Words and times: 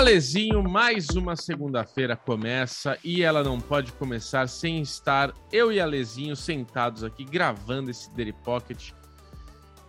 Alezinho, 0.00 0.62
mais 0.62 1.10
uma 1.10 1.36
segunda-feira 1.36 2.16
começa 2.16 2.96
e 3.04 3.22
ela 3.22 3.44
não 3.44 3.60
pode 3.60 3.92
começar 3.92 4.48
sem 4.48 4.80
estar 4.80 5.30
eu 5.52 5.70
e 5.70 5.78
Alezinho 5.78 6.34
sentados 6.34 7.04
aqui 7.04 7.22
gravando 7.22 7.90
esse 7.90 8.10
Daily 8.16 8.32
Pocket. 8.32 8.92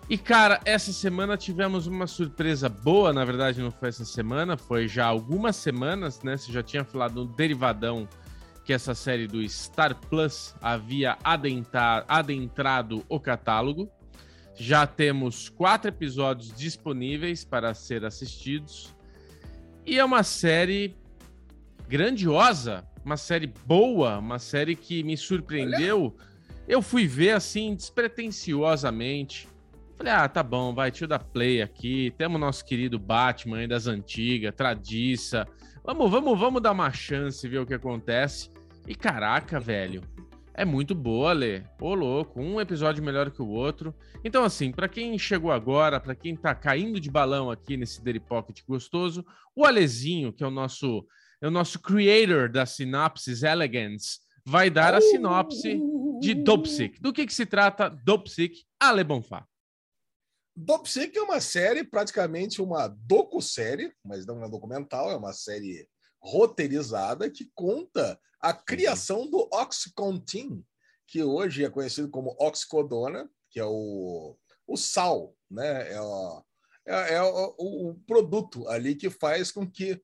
E 0.10 0.18
cara, 0.18 0.60
essa 0.66 0.92
semana 0.92 1.38
tivemos 1.38 1.88
uma 1.88 2.08
surpresa 2.08 2.68
boa, 2.68 3.14
na 3.14 3.24
verdade 3.24 3.62
não 3.62 3.72
foi 3.72 3.88
essa 3.88 4.04
semana, 4.04 4.58
foi 4.58 4.86
já 4.86 5.06
algumas 5.06 5.56
semanas, 5.56 6.22
né? 6.24 6.36
Você 6.36 6.52
já 6.52 6.62
tinha 6.62 6.84
falado 6.84 7.24
no 7.24 7.26
Derivadão 7.26 8.06
que 8.66 8.74
essa 8.74 8.94
série 8.94 9.28
do 9.28 9.42
Star 9.48 9.96
Plus 9.96 10.54
havia 10.62 11.18
adentrar, 11.24 12.04
adentrado 12.06 13.02
o 13.08 13.18
catálogo. 13.18 13.90
Já 14.56 14.86
temos 14.86 15.48
quatro 15.48 15.88
episódios 15.88 16.54
disponíveis 16.54 17.46
para 17.46 17.74
ser 17.74 18.04
assistidos. 18.04 18.94
E 19.86 19.98
é 19.98 20.06
uma 20.06 20.24
série 20.24 20.96
grandiosa, 21.88 22.88
uma 23.04 23.18
série 23.18 23.48
boa, 23.66 24.20
uma 24.20 24.40
série 24.40 24.76
que 24.76 25.04
me 25.04 25.18
surpreendeu. 25.18 26.16
Olha. 26.16 26.32
Eu 26.68 26.82
fui 26.82 27.08
ver 27.08 27.32
assim, 27.32 27.76
despretensiosamente. 27.76 29.48
Falei, 29.98 30.14
ah, 30.14 30.28
tá 30.30 30.42
bom, 30.42 30.74
vai, 30.74 30.90
tio 30.90 31.08
da 31.08 31.20
Play 31.20 31.62
aqui. 31.62 32.14
Temos 32.18 32.40
nosso 32.40 32.64
querido 32.64 32.98
Batman 32.98 33.58
aí 33.58 33.68
das 33.68 33.88
antigas, 33.88 34.54
tradiça. 34.56 35.48
Vamos, 35.84 36.10
vamos, 36.10 36.40
vamos 36.40 36.62
dar 36.62 36.72
uma 36.72 36.92
chance, 36.92 37.48
ver 37.48 37.60
o 37.60 37.66
que 37.66 37.74
acontece. 37.74 38.50
E 38.88 38.96
caraca, 38.96 39.60
velho, 39.60 40.02
é 40.54 40.66
muito 40.66 40.94
boa, 40.94 41.34
Lê. 41.34 41.64
Ô, 41.80 41.94
louco, 41.94 42.40
um 42.40 42.60
episódio 42.60 43.04
melhor 43.04 43.32
que 43.32 43.42
o 43.42 43.48
outro. 43.48 43.96
Então, 44.24 44.44
assim, 44.44 44.72
para 44.72 44.90
quem 44.90 45.18
chegou 45.18 45.52
agora, 45.52 46.00
para 46.00 46.16
quem 46.16 46.36
tá 46.36 46.54
caindo 46.54 47.00
de 47.00 47.10
balão 47.10 47.50
aqui 47.50 47.78
nesse 47.78 48.04
Daily 48.04 48.20
Pocket 48.20 48.62
gostoso, 48.68 49.26
o 49.56 49.66
Alezinho, 49.66 50.34
que 50.34 50.44
é 50.44 50.48
o 50.48 50.52
nosso, 50.52 51.06
é 51.42 51.48
o 51.48 51.52
nosso 51.52 51.80
creator 51.80 52.50
da 52.50 52.66
Synopsis 52.66 53.44
Elegance, 53.44 54.20
vai 54.46 54.70
dar 54.70 54.94
a 54.94 55.02
sinopse 55.02 55.80
de 56.20 56.34
Dopesick. 56.34 57.00
Do 57.02 57.14
que, 57.14 57.26
que 57.26 57.34
se 57.34 57.46
trata 57.46 57.90
Dopesick? 57.90 58.66
Ale 58.80 59.04
Bonfá. 59.04 59.48
Dopesick 60.56 61.18
é 61.18 61.22
uma 61.22 61.40
série, 61.40 61.84
praticamente 61.84 62.62
uma 62.62 62.88
docu-série, 62.88 63.94
mas 64.04 64.26
não 64.26 64.44
é 64.44 64.50
documental, 64.50 65.10
é 65.10 65.16
uma 65.16 65.34
série 65.34 65.88
roteirizada 66.22 67.30
que 67.30 67.50
conta 67.56 68.20
a 68.40 68.54
criação 68.54 69.30
do 69.30 69.48
Oxycontin, 69.52 70.64
que 71.08 71.24
hoje 71.24 71.66
é 71.66 71.70
conhecido 71.70 72.10
como 72.10 72.36
oxicodona, 72.40 73.30
que 73.50 73.60
é 73.60 73.66
o, 73.66 74.38
o 74.68 74.78
sal, 74.78 75.36
né? 75.50 75.92
É, 75.92 76.02
o, 76.02 76.44
é, 76.86 77.14
é 77.16 77.22
o, 77.22 77.56
o, 77.58 77.96
produto 78.08 78.68
ali 78.68 78.96
que 78.96 79.10
faz 79.10 79.52
com 79.52 79.70
que 79.70 80.02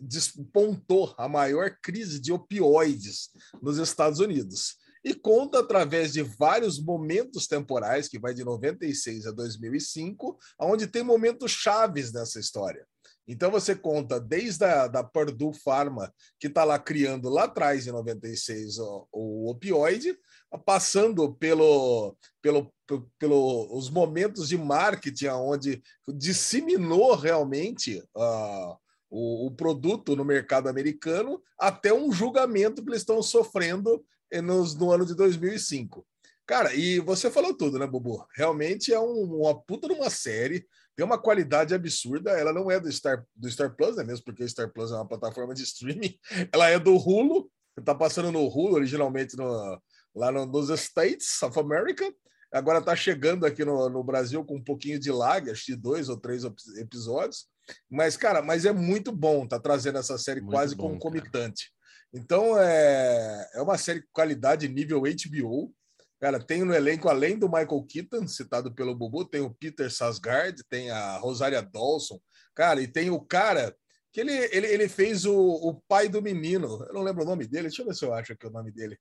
despontou 0.00 1.14
a 1.16 1.28
maior 1.28 1.78
crise 1.80 2.20
de 2.20 2.32
opioides 2.32 3.30
nos 3.62 3.78
Estados 3.78 4.20
Unidos. 4.20 4.76
E 5.04 5.14
conta 5.14 5.60
através 5.60 6.12
de 6.12 6.22
vários 6.22 6.82
momentos 6.82 7.46
temporais, 7.46 8.08
que 8.08 8.18
vai 8.18 8.34
de 8.34 8.44
96 8.44 9.26
a 9.26 9.30
2005, 9.30 10.36
onde 10.60 10.86
tem 10.86 11.02
momentos 11.02 11.52
chaves 11.52 12.12
nessa 12.12 12.40
história. 12.40 12.86
Então 13.28 13.50
você 13.50 13.76
conta 13.76 14.18
desde 14.18 14.64
a 14.64 14.88
da 14.88 15.04
Purdue 15.04 15.52
Pharma, 15.52 16.10
que 16.40 16.46
está 16.46 16.64
lá 16.64 16.78
criando 16.78 17.28
lá 17.28 17.44
atrás, 17.44 17.86
em 17.86 17.92
96, 17.92 18.78
o, 18.78 19.06
o 19.12 19.50
opioide, 19.50 20.18
passando 20.64 21.34
pelo, 21.34 22.16
pelo, 22.40 22.72
pelo 23.18 23.76
os 23.76 23.90
momentos 23.90 24.48
de 24.48 24.56
marketing 24.56 25.26
onde 25.26 25.82
disseminou 26.08 27.14
realmente 27.14 28.02
uh, 28.16 28.74
o, 29.10 29.46
o, 29.46 29.50
produto 29.50 30.16
no 30.16 30.24
mercado 30.24 30.68
americano, 30.68 31.42
até 31.58 31.92
um 31.92 32.10
julgamento 32.10 32.82
que 32.82 32.88
eles 32.88 33.02
estão 33.02 33.22
sofrendo 33.22 34.02
nos, 34.42 34.74
no 34.74 34.90
ano 34.90 35.04
de 35.04 35.14
2005. 35.14 36.06
Cara, 36.46 36.74
e 36.74 36.98
você 36.98 37.30
falou 37.30 37.54
tudo, 37.54 37.78
né, 37.78 37.86
Bubu? 37.86 38.26
Realmente 38.34 38.90
é 38.90 38.98
um, 38.98 39.42
uma 39.42 39.54
puta 39.54 39.86
de 39.86 39.92
uma 39.92 40.08
série 40.08 40.66
tem 40.98 41.06
uma 41.06 41.16
qualidade 41.16 41.72
absurda. 41.72 42.32
Ela 42.32 42.52
não 42.52 42.68
é 42.68 42.80
do 42.80 42.90
Star, 42.90 43.24
do 43.36 43.48
Star 43.48 43.72
Plus, 43.76 43.94
né? 43.94 44.02
Mesmo 44.02 44.24
porque 44.24 44.42
o 44.42 44.48
Star 44.48 44.68
Plus 44.68 44.90
é 44.90 44.96
uma 44.96 45.06
plataforma 45.06 45.54
de 45.54 45.62
streaming. 45.62 46.18
Ela 46.52 46.70
é 46.70 46.78
do 46.78 46.96
Hulu, 46.96 47.48
está 47.78 47.94
passando 47.94 48.32
no 48.32 48.44
Hulu 48.48 48.74
originalmente 48.74 49.36
no, 49.36 49.80
lá 50.12 50.32
no, 50.32 50.44
nos 50.44 50.70
States 50.70 51.40
of 51.40 51.56
America. 51.56 52.12
Agora 52.52 52.80
está 52.80 52.96
chegando 52.96 53.46
aqui 53.46 53.64
no, 53.64 53.88
no, 53.88 54.02
Brasil 54.02 54.44
com 54.44 54.56
um 54.56 54.64
pouquinho 54.64 54.98
de 54.98 55.12
lag, 55.12 55.48
acho 55.48 55.66
que 55.66 55.76
dois 55.76 56.08
ou 56.08 56.16
três 56.16 56.42
episódios. 56.76 57.46
Mas, 57.88 58.16
cara, 58.16 58.42
mas 58.42 58.64
é 58.64 58.72
muito 58.72 59.12
bom, 59.12 59.46
tá 59.46 59.60
trazendo 59.60 59.98
essa 59.98 60.18
série 60.18 60.40
muito 60.40 60.50
quase 60.50 60.74
bom, 60.74 60.94
concomitante. 60.94 61.70
Cara. 61.70 62.24
Então 62.24 62.58
é, 62.58 63.48
é 63.54 63.62
uma 63.62 63.78
série 63.78 64.00
de 64.00 64.08
qualidade 64.12 64.66
nível 64.66 65.02
HBO. 65.02 65.72
Cara, 66.20 66.40
tem 66.40 66.64
no 66.64 66.74
elenco, 66.74 67.08
além 67.08 67.38
do 67.38 67.48
Michael 67.48 67.86
Keaton, 67.88 68.26
citado 68.26 68.74
pelo 68.74 68.94
Bubu, 68.94 69.24
tem 69.24 69.40
o 69.40 69.54
Peter 69.54 69.90
Sasgard, 69.90 70.64
tem 70.68 70.90
a 70.90 71.16
Rosaria 71.18 71.62
Dawson, 71.62 72.18
cara, 72.54 72.82
e 72.82 72.88
tem 72.88 73.08
o 73.08 73.20
cara 73.20 73.74
que 74.12 74.20
ele, 74.20 74.32
ele, 74.32 74.66
ele 74.66 74.88
fez 74.88 75.24
o, 75.24 75.36
o 75.36 75.80
pai 75.86 76.08
do 76.08 76.20
menino, 76.20 76.84
eu 76.88 76.94
não 76.94 77.02
lembro 77.02 77.22
o 77.22 77.26
nome 77.26 77.46
dele, 77.46 77.68
deixa 77.68 77.82
eu 77.82 77.86
ver 77.86 77.94
se 77.94 78.04
eu 78.04 78.12
acho 78.12 78.32
aqui 78.32 78.46
o 78.46 78.50
nome 78.50 78.72
dele. 78.72 78.98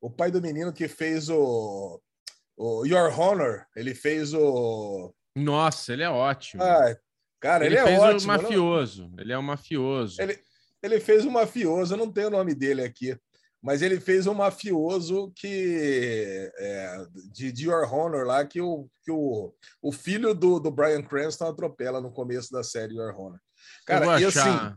O 0.00 0.10
pai 0.10 0.30
do 0.30 0.40
menino 0.40 0.72
que 0.72 0.88
fez 0.88 1.28
o, 1.28 2.00
o 2.56 2.86
Your 2.86 3.18
Honor, 3.18 3.66
ele 3.76 3.94
fez 3.94 4.32
o. 4.32 5.14
Nossa, 5.36 5.92
ele 5.92 6.02
é 6.02 6.08
ótimo. 6.08 6.62
Ah, 6.62 6.96
cara, 7.40 7.66
ele, 7.66 7.76
ele 7.76 7.90
é 7.90 7.98
ótimo. 7.98 8.32
O 8.32 8.36
mafioso, 8.36 9.08
não... 9.10 9.22
ele 9.22 9.32
é 9.32 9.38
um 9.38 9.42
mafioso. 9.42 10.22
Ele, 10.22 10.38
ele 10.82 11.00
fez 11.00 11.26
o 11.26 11.28
um 11.28 11.32
mafioso, 11.32 11.92
eu 11.92 11.98
não 11.98 12.10
tenho 12.10 12.28
o 12.28 12.30
nome 12.30 12.54
dele 12.54 12.82
aqui 12.82 13.18
mas 13.64 13.80
ele 13.80 13.98
fez 13.98 14.26
um 14.26 14.34
mafioso 14.34 15.32
que 15.34 16.52
é, 16.58 17.06
de, 17.32 17.50
de 17.50 17.64
Your 17.64 17.90
Honor 17.90 18.26
lá 18.26 18.44
que 18.44 18.60
o, 18.60 18.86
que 19.02 19.10
o, 19.10 19.54
o 19.80 19.90
filho 19.90 20.34
do, 20.34 20.60
do 20.60 20.70
Brian 20.70 21.02
Cranston 21.02 21.46
atropela 21.46 21.98
no 21.98 22.12
começo 22.12 22.52
da 22.52 22.62
série 22.62 22.96
Your 22.96 23.18
Honor. 23.18 23.40
Cara, 23.86 24.04
eu 24.04 24.10
vou 24.10 24.28
achar, 24.28 24.66
assim, 24.66 24.76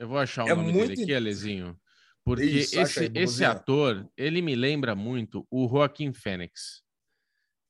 eu 0.00 0.08
vou 0.08 0.18
achar 0.18 0.44
o 0.44 0.48
é 0.48 0.54
nome 0.56 0.72
muito... 0.72 0.88
dele 0.88 1.02
aqui, 1.04 1.14
Alezinho, 1.14 1.78
porque 2.24 2.42
Isso, 2.42 2.80
esse, 2.80 2.98
aí, 2.98 3.12
esse 3.14 3.44
ator 3.44 4.10
ele 4.16 4.42
me 4.42 4.56
lembra 4.56 4.96
muito 4.96 5.46
o 5.48 5.68
Joaquim 5.68 6.12
Fênix. 6.12 6.82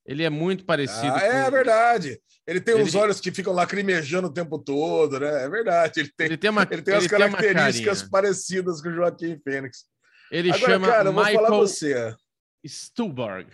Ele 0.06 0.22
é 0.22 0.30
muito 0.30 0.64
parecido. 0.64 1.14
Ah, 1.14 1.20
é 1.20 1.30
com... 1.30 1.36
é 1.36 1.50
verdade. 1.50 2.20
Ele 2.46 2.60
tem 2.60 2.74
ele... 2.74 2.84
os 2.84 2.94
olhos 2.94 3.20
que 3.20 3.32
ficam 3.32 3.52
lacrimejando 3.52 4.28
o 4.28 4.32
tempo 4.32 4.58
todo, 4.58 5.18
né? 5.18 5.44
É 5.44 5.48
verdade. 5.48 6.00
Ele 6.00 6.12
tem, 6.16 6.26
ele 6.26 6.36
tem, 6.36 6.50
uma, 6.50 6.66
ele 6.70 6.82
tem 6.82 6.94
as 6.94 7.06
características 7.06 8.02
parecidas 8.04 8.80
com 8.80 8.88
o 8.88 8.94
Joaquim 8.94 9.38
Fênix. 9.42 9.84
Ele 10.30 10.50
Agora, 10.50 10.72
chama 10.72 10.86
cara, 10.86 11.12
Michael 11.12 11.48
você. 11.48 12.14
Stuhlbarg. 12.64 13.50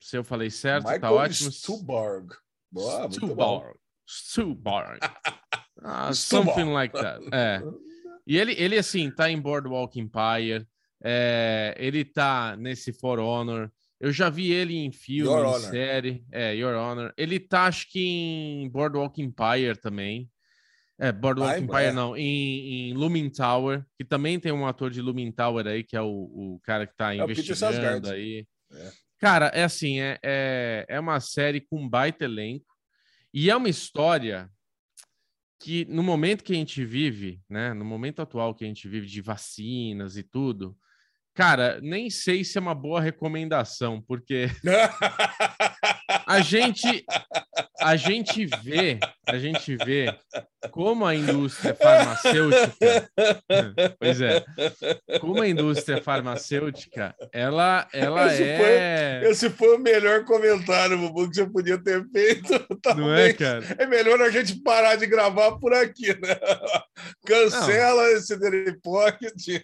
Se 0.00 0.16
eu 0.16 0.24
falei 0.24 0.50
certo, 0.50 0.84
tá 0.84 0.92
Michael 0.92 1.00
tá 1.00 1.22
ótimo. 1.22 1.50
Stuhlbarg. 1.50 2.34
Boa, 2.70 3.10
Stuhlbarg. 3.10 3.78
Stuhlbarg. 4.06 5.00
ah, 5.82 6.12
something 6.12 6.72
like 6.72 6.94
that. 6.94 7.24
É. 7.32 7.62
E 8.26 8.38
ele, 8.38 8.52
ele, 8.52 8.78
assim, 8.78 9.10
tá 9.10 9.30
em 9.30 9.40
Boardwalk 9.40 9.98
Empire. 9.98 10.66
É, 11.02 11.74
ele 11.78 12.04
tá 12.04 12.56
nesse 12.56 12.92
For 12.92 13.18
Honor. 13.18 13.70
Eu 14.00 14.12
já 14.12 14.28
vi 14.28 14.52
ele 14.52 14.76
em 14.76 14.92
filme, 14.92 15.30
Your 15.30 15.44
em 15.44 15.48
Honor. 15.48 15.70
série. 15.70 16.24
É, 16.30 16.54
Your 16.54 16.74
Honor. 16.74 17.12
Ele 17.16 17.38
tá, 17.38 17.64
acho 17.64 17.90
que 17.90 18.00
em 18.00 18.68
Boardwalk 18.68 19.20
Empire 19.20 19.76
também. 19.80 20.30
É, 20.98 21.10
Boardwalk 21.10 21.60
Empire 21.60 21.86
é. 21.86 21.92
não, 21.92 22.16
em, 22.16 22.90
em 22.90 22.94
Looming 22.94 23.30
Tower, 23.30 23.84
que 23.96 24.04
também 24.04 24.38
tem 24.38 24.52
um 24.52 24.66
ator 24.66 24.90
de 24.90 25.00
Looming 25.00 25.32
Tower 25.32 25.66
aí, 25.66 25.82
que 25.82 25.96
é 25.96 26.00
o, 26.00 26.06
o 26.06 26.60
cara 26.62 26.86
que 26.86 26.94
tá 26.96 27.14
é 27.14 27.18
investigando 27.18 28.10
aí. 28.10 28.46
É. 28.72 28.92
Cara, 29.18 29.46
é 29.46 29.64
assim, 29.64 30.00
é, 30.00 30.18
é, 30.22 30.86
é 30.88 31.00
uma 31.00 31.18
série 31.18 31.60
com 31.60 31.88
baita 31.88 32.24
elenco 32.24 32.74
e 33.32 33.50
é 33.50 33.56
uma 33.56 33.68
história 33.68 34.50
que 35.58 35.86
no 35.86 36.02
momento 36.02 36.44
que 36.44 36.52
a 36.52 36.56
gente 36.56 36.84
vive, 36.84 37.40
né, 37.48 37.72
no 37.72 37.84
momento 37.84 38.20
atual 38.20 38.54
que 38.54 38.64
a 38.64 38.68
gente 38.68 38.86
vive 38.86 39.06
de 39.06 39.22
vacinas 39.22 40.16
e 40.16 40.22
tudo, 40.22 40.76
Cara, 41.34 41.80
nem 41.82 42.08
sei 42.10 42.44
se 42.44 42.58
é 42.58 42.60
uma 42.60 42.76
boa 42.76 43.00
recomendação, 43.00 44.00
porque 44.00 44.46
a 46.26 46.40
gente 46.40 47.04
a 47.80 47.96
gente 47.96 48.46
vê, 48.62 48.98
a 49.26 49.36
gente 49.36 49.76
vê 49.76 50.14
como 50.70 51.04
a 51.04 51.14
indústria 51.14 51.74
farmacêutica, 51.74 53.10
pois 53.98 54.20
é, 54.20 54.44
como 55.20 55.42
a 55.42 55.48
indústria 55.48 56.02
farmacêutica, 56.02 57.14
ela, 57.32 57.86
ela 57.92 58.32
esse 58.32 58.42
é. 58.42 59.20
Foi, 59.20 59.30
esse 59.30 59.50
foi 59.50 59.76
o 59.76 59.78
melhor 59.78 60.24
comentário, 60.24 60.98
Bubu, 60.98 61.28
que 61.28 61.36
você 61.36 61.46
podia 61.46 61.78
ter 61.82 62.08
feito. 62.10 62.48
Talvez. 62.82 63.06
Não 63.06 63.14
é, 63.14 63.32
cara? 63.32 63.64
É 63.78 63.86
melhor 63.86 64.20
a 64.22 64.30
gente 64.30 64.60
parar 64.62 64.96
de 64.96 65.06
gravar 65.06 65.58
por 65.58 65.74
aqui, 65.74 66.08
né? 66.08 66.36
Cancela 67.26 68.02
Não. 68.02 68.16
esse 68.16 68.36
Daily 68.38 68.78
Pocket. 68.80 69.62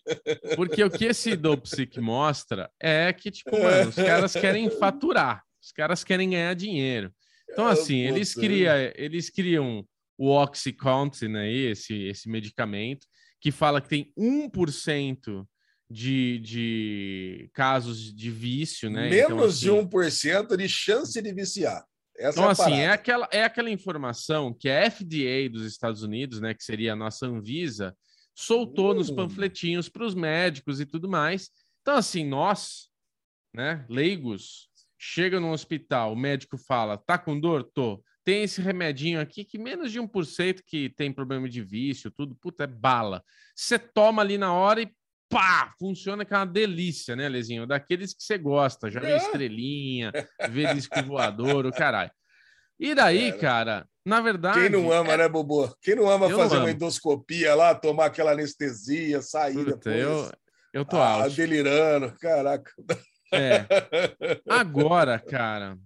Porque 0.56 0.84
o 0.84 0.90
que 0.90 1.06
esse 1.06 1.36
Dopsic 1.36 1.98
mostra 2.00 2.70
é 2.78 3.12
que, 3.12 3.30
tipo, 3.30 3.58
mano, 3.58 3.88
os 3.88 3.96
caras 3.96 4.32
querem 4.32 4.68
faturar, 4.70 5.42
os 5.62 5.72
caras 5.72 6.02
querem 6.04 6.30
ganhar 6.30 6.54
dinheiro. 6.54 7.12
Então, 7.50 7.66
assim, 7.66 7.98
eles 8.00 8.34
criam, 8.34 8.74
eles 8.94 9.28
criam 9.28 9.84
o 10.16 10.28
Oxycontin 10.28 11.34
aí, 11.36 11.66
esse, 11.66 11.94
esse 12.04 12.28
medicamento, 12.28 13.06
que 13.40 13.50
fala 13.50 13.80
que 13.80 13.88
tem 13.88 14.12
1% 14.16 15.46
de, 15.90 16.38
de 16.38 17.50
casos 17.52 18.14
de 18.14 18.30
vício, 18.30 18.88
né? 18.88 19.10
Menos 19.10 19.32
então, 19.32 19.44
assim, 19.44 19.88
de 19.88 19.96
1% 19.96 20.56
de 20.56 20.68
chance 20.68 21.20
de 21.20 21.32
viciar. 21.32 21.84
Essa 22.16 22.38
então, 22.38 22.48
é 22.48 22.52
assim, 22.52 22.74
é 22.80 22.90
aquela, 22.90 23.28
é 23.32 23.42
aquela 23.42 23.70
informação 23.70 24.52
que 24.52 24.68
a 24.68 24.90
FDA 24.90 25.48
dos 25.50 25.64
Estados 25.64 26.02
Unidos, 26.02 26.40
né, 26.40 26.52
que 26.52 26.62
seria 26.62 26.92
a 26.92 26.96
nossa 26.96 27.26
Anvisa, 27.26 27.96
soltou 28.34 28.94
nos 28.94 29.10
hum. 29.10 29.16
panfletinhos 29.16 29.88
para 29.88 30.04
os 30.04 30.14
médicos 30.14 30.80
e 30.80 30.86
tudo 30.86 31.08
mais. 31.08 31.50
Então, 31.80 31.96
assim, 31.96 32.24
nós, 32.24 32.90
né, 33.54 33.84
leigos, 33.88 34.69
chega 35.02 35.40
no 35.40 35.50
hospital, 35.50 36.12
o 36.12 36.16
médico 36.16 36.58
fala, 36.58 36.98
tá 36.98 37.16
com 37.16 37.40
dor? 37.40 37.64
Tô. 37.64 38.04
Tem 38.22 38.42
esse 38.42 38.60
remedinho 38.60 39.18
aqui 39.18 39.46
que 39.46 39.58
menos 39.58 39.90
de 39.90 39.98
1% 39.98 40.60
que 40.66 40.90
tem 40.90 41.10
problema 41.10 41.48
de 41.48 41.62
vício, 41.62 42.10
tudo, 42.10 42.36
puta, 42.36 42.64
é 42.64 42.66
bala. 42.66 43.24
Você 43.56 43.78
toma 43.78 44.20
ali 44.20 44.36
na 44.36 44.52
hora 44.52 44.82
e 44.82 44.92
pá, 45.30 45.72
funciona 45.78 46.22
que 46.22 46.34
é 46.34 46.36
uma 46.36 46.44
delícia, 46.44 47.16
né, 47.16 47.30
Lezinho? 47.30 47.66
Daqueles 47.66 48.12
que 48.12 48.22
você 48.22 48.36
gosta, 48.36 48.90
já 48.90 49.00
é. 49.00 49.16
estrelinha, 49.16 50.12
vê 50.50 50.74
disco 50.74 51.02
voador, 51.02 51.64
o 51.64 51.72
caralho. 51.72 52.10
E 52.78 52.94
daí, 52.94 53.32
cara, 53.32 53.88
na 54.04 54.20
verdade. 54.20 54.60
Quem 54.60 54.68
não 54.68 54.92
ama, 54.92 55.14
é... 55.14 55.16
né, 55.16 55.28
Bobo? 55.28 55.74
Quem 55.80 55.94
não 55.94 56.10
ama 56.10 56.28
fazer 56.28 56.58
uma 56.58 56.70
endoscopia 56.70 57.54
lá, 57.54 57.74
tomar 57.74 58.06
aquela 58.06 58.32
anestesia, 58.32 59.22
sair 59.22 59.54
Puta, 59.54 59.76
depois. 59.76 59.96
Eu, 59.96 60.32
eu 60.74 60.84
tô 60.84 60.98
ah, 60.98 61.22
out. 61.22 61.34
delirando, 61.34 62.14
caraca. 62.20 62.70
É. 63.32 63.66
Agora, 64.48 65.18
cara, 65.18 65.78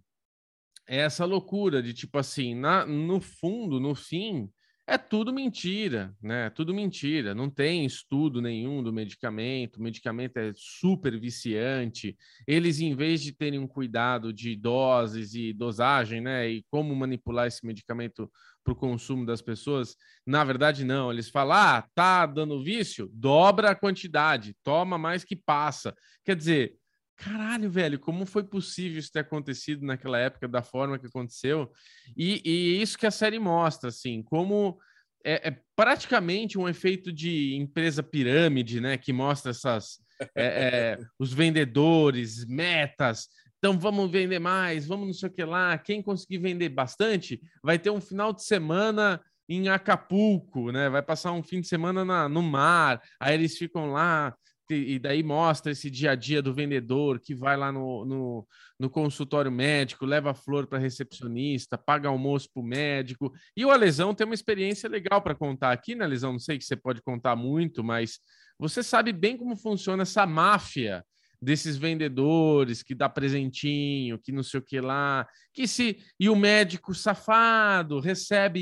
é 0.87 0.99
essa 0.99 1.25
loucura 1.25 1.83
de 1.83 1.93
tipo 1.93 2.19
assim, 2.19 2.55
na, 2.55 2.87
no 2.87 3.21
fundo, 3.21 3.81
no 3.81 3.95
fim, 3.95 4.51
é 4.87 4.99
tudo 4.99 5.33
mentira, 5.33 6.15
né? 6.23 6.47
É 6.47 6.51
tudo 6.51 6.75
mentira. 6.75 7.35
Não 7.35 7.49
tem 7.49 7.87
estudo 7.87 8.43
nenhum 8.43 8.83
do 8.83 8.93
medicamento. 8.93 9.77
O 9.77 9.83
medicamento 9.83 10.37
é 10.37 10.53
super 10.55 11.19
viciante. 11.19 12.15
Eles, 12.47 12.81
em 12.81 12.95
vez 12.95 13.23
de 13.23 13.33
terem 13.33 13.59
um 13.59 13.67
cuidado 13.67 14.31
de 14.31 14.55
doses 14.55 15.35
e 15.35 15.55
dosagem, 15.55 16.21
né? 16.21 16.51
E 16.51 16.65
como 16.71 16.95
manipular 16.95 17.47
esse 17.47 17.65
medicamento 17.65 18.31
para 18.63 18.75
o 18.75 18.77
consumo 18.77 19.25
das 19.25 19.41
pessoas, 19.41 19.97
na 20.27 20.45
verdade, 20.45 20.85
não. 20.85 21.11
Eles 21.11 21.31
falam: 21.31 21.57
ah, 21.57 21.89
tá 21.95 22.27
dando 22.27 22.63
vício? 22.63 23.11
Dobra 23.15 23.71
a 23.71 23.75
quantidade, 23.75 24.55
toma 24.63 24.99
mais 24.99 25.25
que 25.25 25.35
passa. 25.35 25.95
Quer 26.23 26.37
dizer, 26.37 26.75
caralho, 27.17 27.71
velho, 27.71 27.99
como 27.99 28.27
foi 28.27 28.45
possível 28.45 28.99
isso 28.99 29.13
ter 29.13 29.21
acontecido 29.21 29.85
naquela 29.85 30.19
época, 30.19 30.49
da 30.49 30.63
forma 30.63 30.99
que 30.99 31.07
aconteceu? 31.07 31.71
E, 32.17 32.43
e 32.45 32.83
isso 32.83 32.99
que 32.99 33.07
a 33.07 33.11
série 33.11 33.39
mostra, 33.39 33.89
assim, 33.89 34.23
como 34.23 34.79
é, 35.25 35.49
é 35.49 35.59
praticamente 35.75 36.59
um 36.59 36.69
efeito 36.69 37.13
de 37.13 37.55
empresa 37.55 38.03
pirâmide, 38.03 38.81
né? 38.81 38.99
Que 38.99 39.13
mostra 39.13 39.51
essas 39.51 39.99
é, 40.37 40.45
é, 40.45 40.99
os 41.19 41.33
vendedores, 41.33 42.45
metas. 42.45 43.29
Então 43.59 43.79
vamos 43.79 44.11
vender 44.11 44.39
mais, 44.39 44.87
vamos 44.87 45.07
não 45.07 45.15
sei 45.15 45.29
o 45.31 45.33
que 45.33 45.45
lá. 45.45 45.79
Quem 45.79 46.03
conseguir 46.03 46.39
vender 46.39 46.69
bastante 46.69 47.41
vai 47.63 47.79
ter 47.79 47.91
um 47.91 48.01
final 48.01 48.33
de 48.33 48.45
semana 48.45 49.21
em 49.49 49.69
Acapulco, 49.69 50.71
né? 50.71 50.89
Vai 50.91 51.03
passar 51.03 51.33
um 51.33 51.43
fim 51.43 51.61
de 51.61 51.69
semana 51.69 52.05
na, 52.05 52.29
no 52.29 52.43
mar. 52.43 53.03
Aí 53.19 53.35
eles 53.35 53.57
ficam 53.57 53.91
lá 53.91 54.35
e 54.71 54.99
daí 54.99 55.23
mostra 55.23 55.73
esse 55.73 55.91
dia 55.91 56.13
a 56.13 56.15
dia 56.15 56.41
do 56.41 56.55
vendedor 56.55 57.21
que 57.21 57.35
vai 57.35 57.57
lá 57.57 57.71
no, 57.71 58.05
no, 58.05 58.49
no 58.79 58.89
consultório 58.89 59.51
médico, 59.51 60.07
leva 60.07 60.35
flor 60.35 60.67
para 60.67 60.79
recepcionista, 60.79 61.77
paga 61.77 62.09
almoço 62.09 62.49
para 62.53 62.63
o 62.63 62.67
médico. 62.67 63.33
E 63.57 63.65
o 63.65 63.71
Alesão 63.71 64.15
tem 64.15 64.25
uma 64.25 64.35
experiência 64.35 64.89
legal 64.89 65.21
para 65.21 65.35
contar 65.35 65.73
aqui, 65.73 65.95
né, 65.95 66.05
Alesão? 66.05 66.33
Não 66.33 66.39
sei 66.39 66.59
que 66.59 66.65
você 66.65 66.77
pode 66.77 67.03
contar 67.03 67.37
muito, 67.37 67.85
mas 67.85 68.19
você 68.59 68.83
sabe 68.83 69.13
bem 69.13 69.37
como 69.37 69.57
funciona 69.57 70.03
essa 70.03 70.27
máfia 70.27 71.05
desses 71.45 71.77
vendedores 71.77 72.83
que 72.83 72.95
dá 72.95 73.09
presentinho, 73.09 74.19
que 74.19 74.33
não 74.33 74.43
sei 74.43 74.61
o 74.61 74.63
que 74.63 74.81
lá, 74.81 75.27
que 75.53 75.69
se 75.69 75.99
e 76.19 76.29
o 76.31 76.37
médico 76.37 76.95
safado 76.95 78.01
recebe 78.01 78.61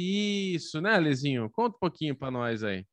isso, 0.55 0.81
né, 0.81 0.99
Lezinho? 0.99 1.49
Conta 1.51 1.77
um 1.77 1.81
pouquinho 1.81 2.17
para 2.17 2.31
nós 2.31 2.65
aí. 2.65 2.85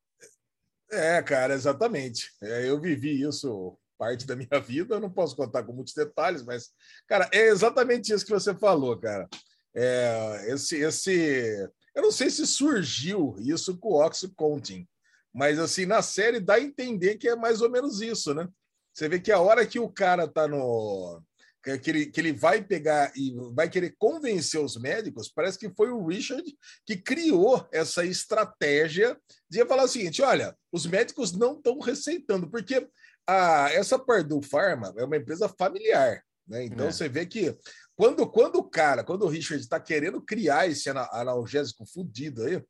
É, 0.90 1.22
cara, 1.22 1.54
exatamente. 1.54 2.30
É, 2.42 2.68
eu 2.68 2.80
vivi 2.80 3.22
isso 3.22 3.78
parte 3.98 4.26
da 4.26 4.34
minha 4.34 4.48
vida, 4.60 4.94
eu 4.94 5.00
não 5.00 5.10
posso 5.10 5.36
contar 5.36 5.62
com 5.62 5.72
muitos 5.72 5.92
detalhes, 5.92 6.42
mas, 6.42 6.70
cara, 7.06 7.28
é 7.32 7.48
exatamente 7.48 8.12
isso 8.12 8.24
que 8.24 8.32
você 8.32 8.54
falou, 8.54 8.98
cara. 8.98 9.28
É, 9.74 10.46
esse, 10.48 10.76
esse, 10.76 11.70
eu 11.94 12.02
não 12.02 12.10
sei 12.10 12.30
se 12.30 12.46
surgiu 12.46 13.36
isso 13.38 13.76
com 13.76 13.90
o 13.90 14.04
Oxycontin, 14.04 14.88
mas 15.32 15.58
assim, 15.58 15.86
na 15.86 16.02
série 16.02 16.40
dá 16.40 16.54
a 16.54 16.60
entender 16.60 17.16
que 17.16 17.28
é 17.28 17.36
mais 17.36 17.60
ou 17.60 17.70
menos 17.70 18.00
isso, 18.00 18.34
né? 18.34 18.48
Você 18.92 19.08
vê 19.08 19.20
que 19.20 19.30
a 19.30 19.38
hora 19.38 19.64
que 19.64 19.78
o 19.78 19.88
cara 19.88 20.26
tá 20.26 20.48
no, 20.48 21.22
que 21.62 21.90
ele, 21.90 22.06
que 22.06 22.20
ele 22.20 22.32
vai 22.32 22.62
pegar 22.62 23.12
e 23.14 23.34
vai 23.52 23.68
querer 23.68 23.94
convencer 23.98 24.60
os 24.60 24.76
médicos, 24.80 25.28
parece 25.28 25.58
que 25.58 25.70
foi 25.74 25.90
o 25.90 26.06
Richard 26.06 26.44
que 26.86 26.96
criou 26.96 27.68
essa 27.70 28.04
estratégia 28.04 29.16
de 29.48 29.64
falar 29.66 29.84
o 29.84 29.88
seguinte: 29.88 30.22
olha, 30.22 30.56
os 30.72 30.86
médicos 30.86 31.32
não 31.32 31.54
estão 31.54 31.78
receitando, 31.78 32.48
porque 32.48 32.88
a, 33.26 33.70
essa 33.72 33.98
Purdue 33.98 34.44
Pharma 34.46 34.94
é 34.96 35.04
uma 35.04 35.16
empresa 35.16 35.48
familiar. 35.48 36.22
Né? 36.46 36.64
Então 36.64 36.86
é. 36.88 36.92
você 36.92 37.08
vê 37.08 37.26
que 37.26 37.56
quando, 37.94 38.26
quando 38.26 38.56
o 38.56 38.64
cara, 38.64 39.04
quando 39.04 39.22
o 39.22 39.28
Richard 39.28 39.62
está 39.62 39.78
querendo 39.78 40.22
criar 40.22 40.66
esse 40.66 40.88
analgésico 40.88 41.84
fudido 41.86 42.44
aí, 42.44 42.62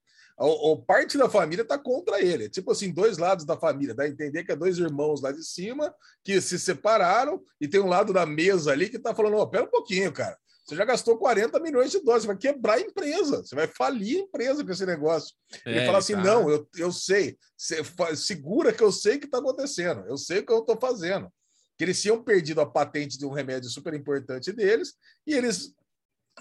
ou, 0.48 0.82
parte 0.82 1.18
da 1.18 1.28
família 1.28 1.62
está 1.62 1.78
contra 1.78 2.20
ele. 2.20 2.48
Tipo 2.48 2.72
assim, 2.72 2.90
dois 2.90 3.18
lados 3.18 3.44
da 3.44 3.58
família. 3.58 3.94
Dá 3.94 4.04
a 4.04 4.08
entender 4.08 4.42
que 4.42 4.52
é 4.52 4.56
dois 4.56 4.78
irmãos 4.78 5.20
lá 5.20 5.32
de 5.32 5.44
cima 5.44 5.94
que 6.24 6.40
se 6.40 6.58
separaram 6.58 7.42
e 7.60 7.68
tem 7.68 7.80
um 7.80 7.88
lado 7.88 8.12
da 8.12 8.24
mesa 8.24 8.72
ali 8.72 8.88
que 8.88 8.96
está 8.96 9.14
falando: 9.14 9.36
ó, 9.36 9.42
oh, 9.42 9.48
pera 9.48 9.64
um 9.64 9.70
pouquinho, 9.70 10.10
cara. 10.12 10.36
Você 10.64 10.76
já 10.76 10.84
gastou 10.84 11.18
40 11.18 11.58
milhões 11.58 11.90
de 11.90 12.00
dólares, 12.00 12.22
você 12.22 12.28
vai 12.28 12.36
quebrar 12.36 12.74
a 12.74 12.80
empresa, 12.80 13.42
você 13.42 13.54
vai 13.56 13.66
falir 13.66 14.18
a 14.18 14.20
empresa 14.20 14.64
com 14.64 14.70
esse 14.70 14.86
negócio. 14.86 15.34
É, 15.66 15.76
ele 15.76 15.86
fala 15.86 15.98
assim: 15.98 16.14
tá. 16.14 16.22
não, 16.22 16.48
eu, 16.48 16.66
eu 16.76 16.92
sei, 16.92 17.36
segura 18.16 18.72
que 18.72 18.82
eu 18.82 18.92
sei 18.92 19.16
o 19.16 19.20
que 19.20 19.26
está 19.26 19.38
acontecendo, 19.38 20.04
eu 20.06 20.16
sei 20.16 20.38
o 20.38 20.46
que 20.46 20.52
eu 20.52 20.60
estou 20.60 20.78
fazendo. 20.80 21.30
Que 21.76 21.84
eles 21.84 22.00
tinham 22.00 22.22
perdido 22.22 22.60
a 22.60 22.66
patente 22.66 23.18
de 23.18 23.26
um 23.26 23.32
remédio 23.32 23.68
super 23.68 23.92
importante 23.94 24.52
deles 24.52 24.94
e 25.26 25.34
eles 25.34 25.74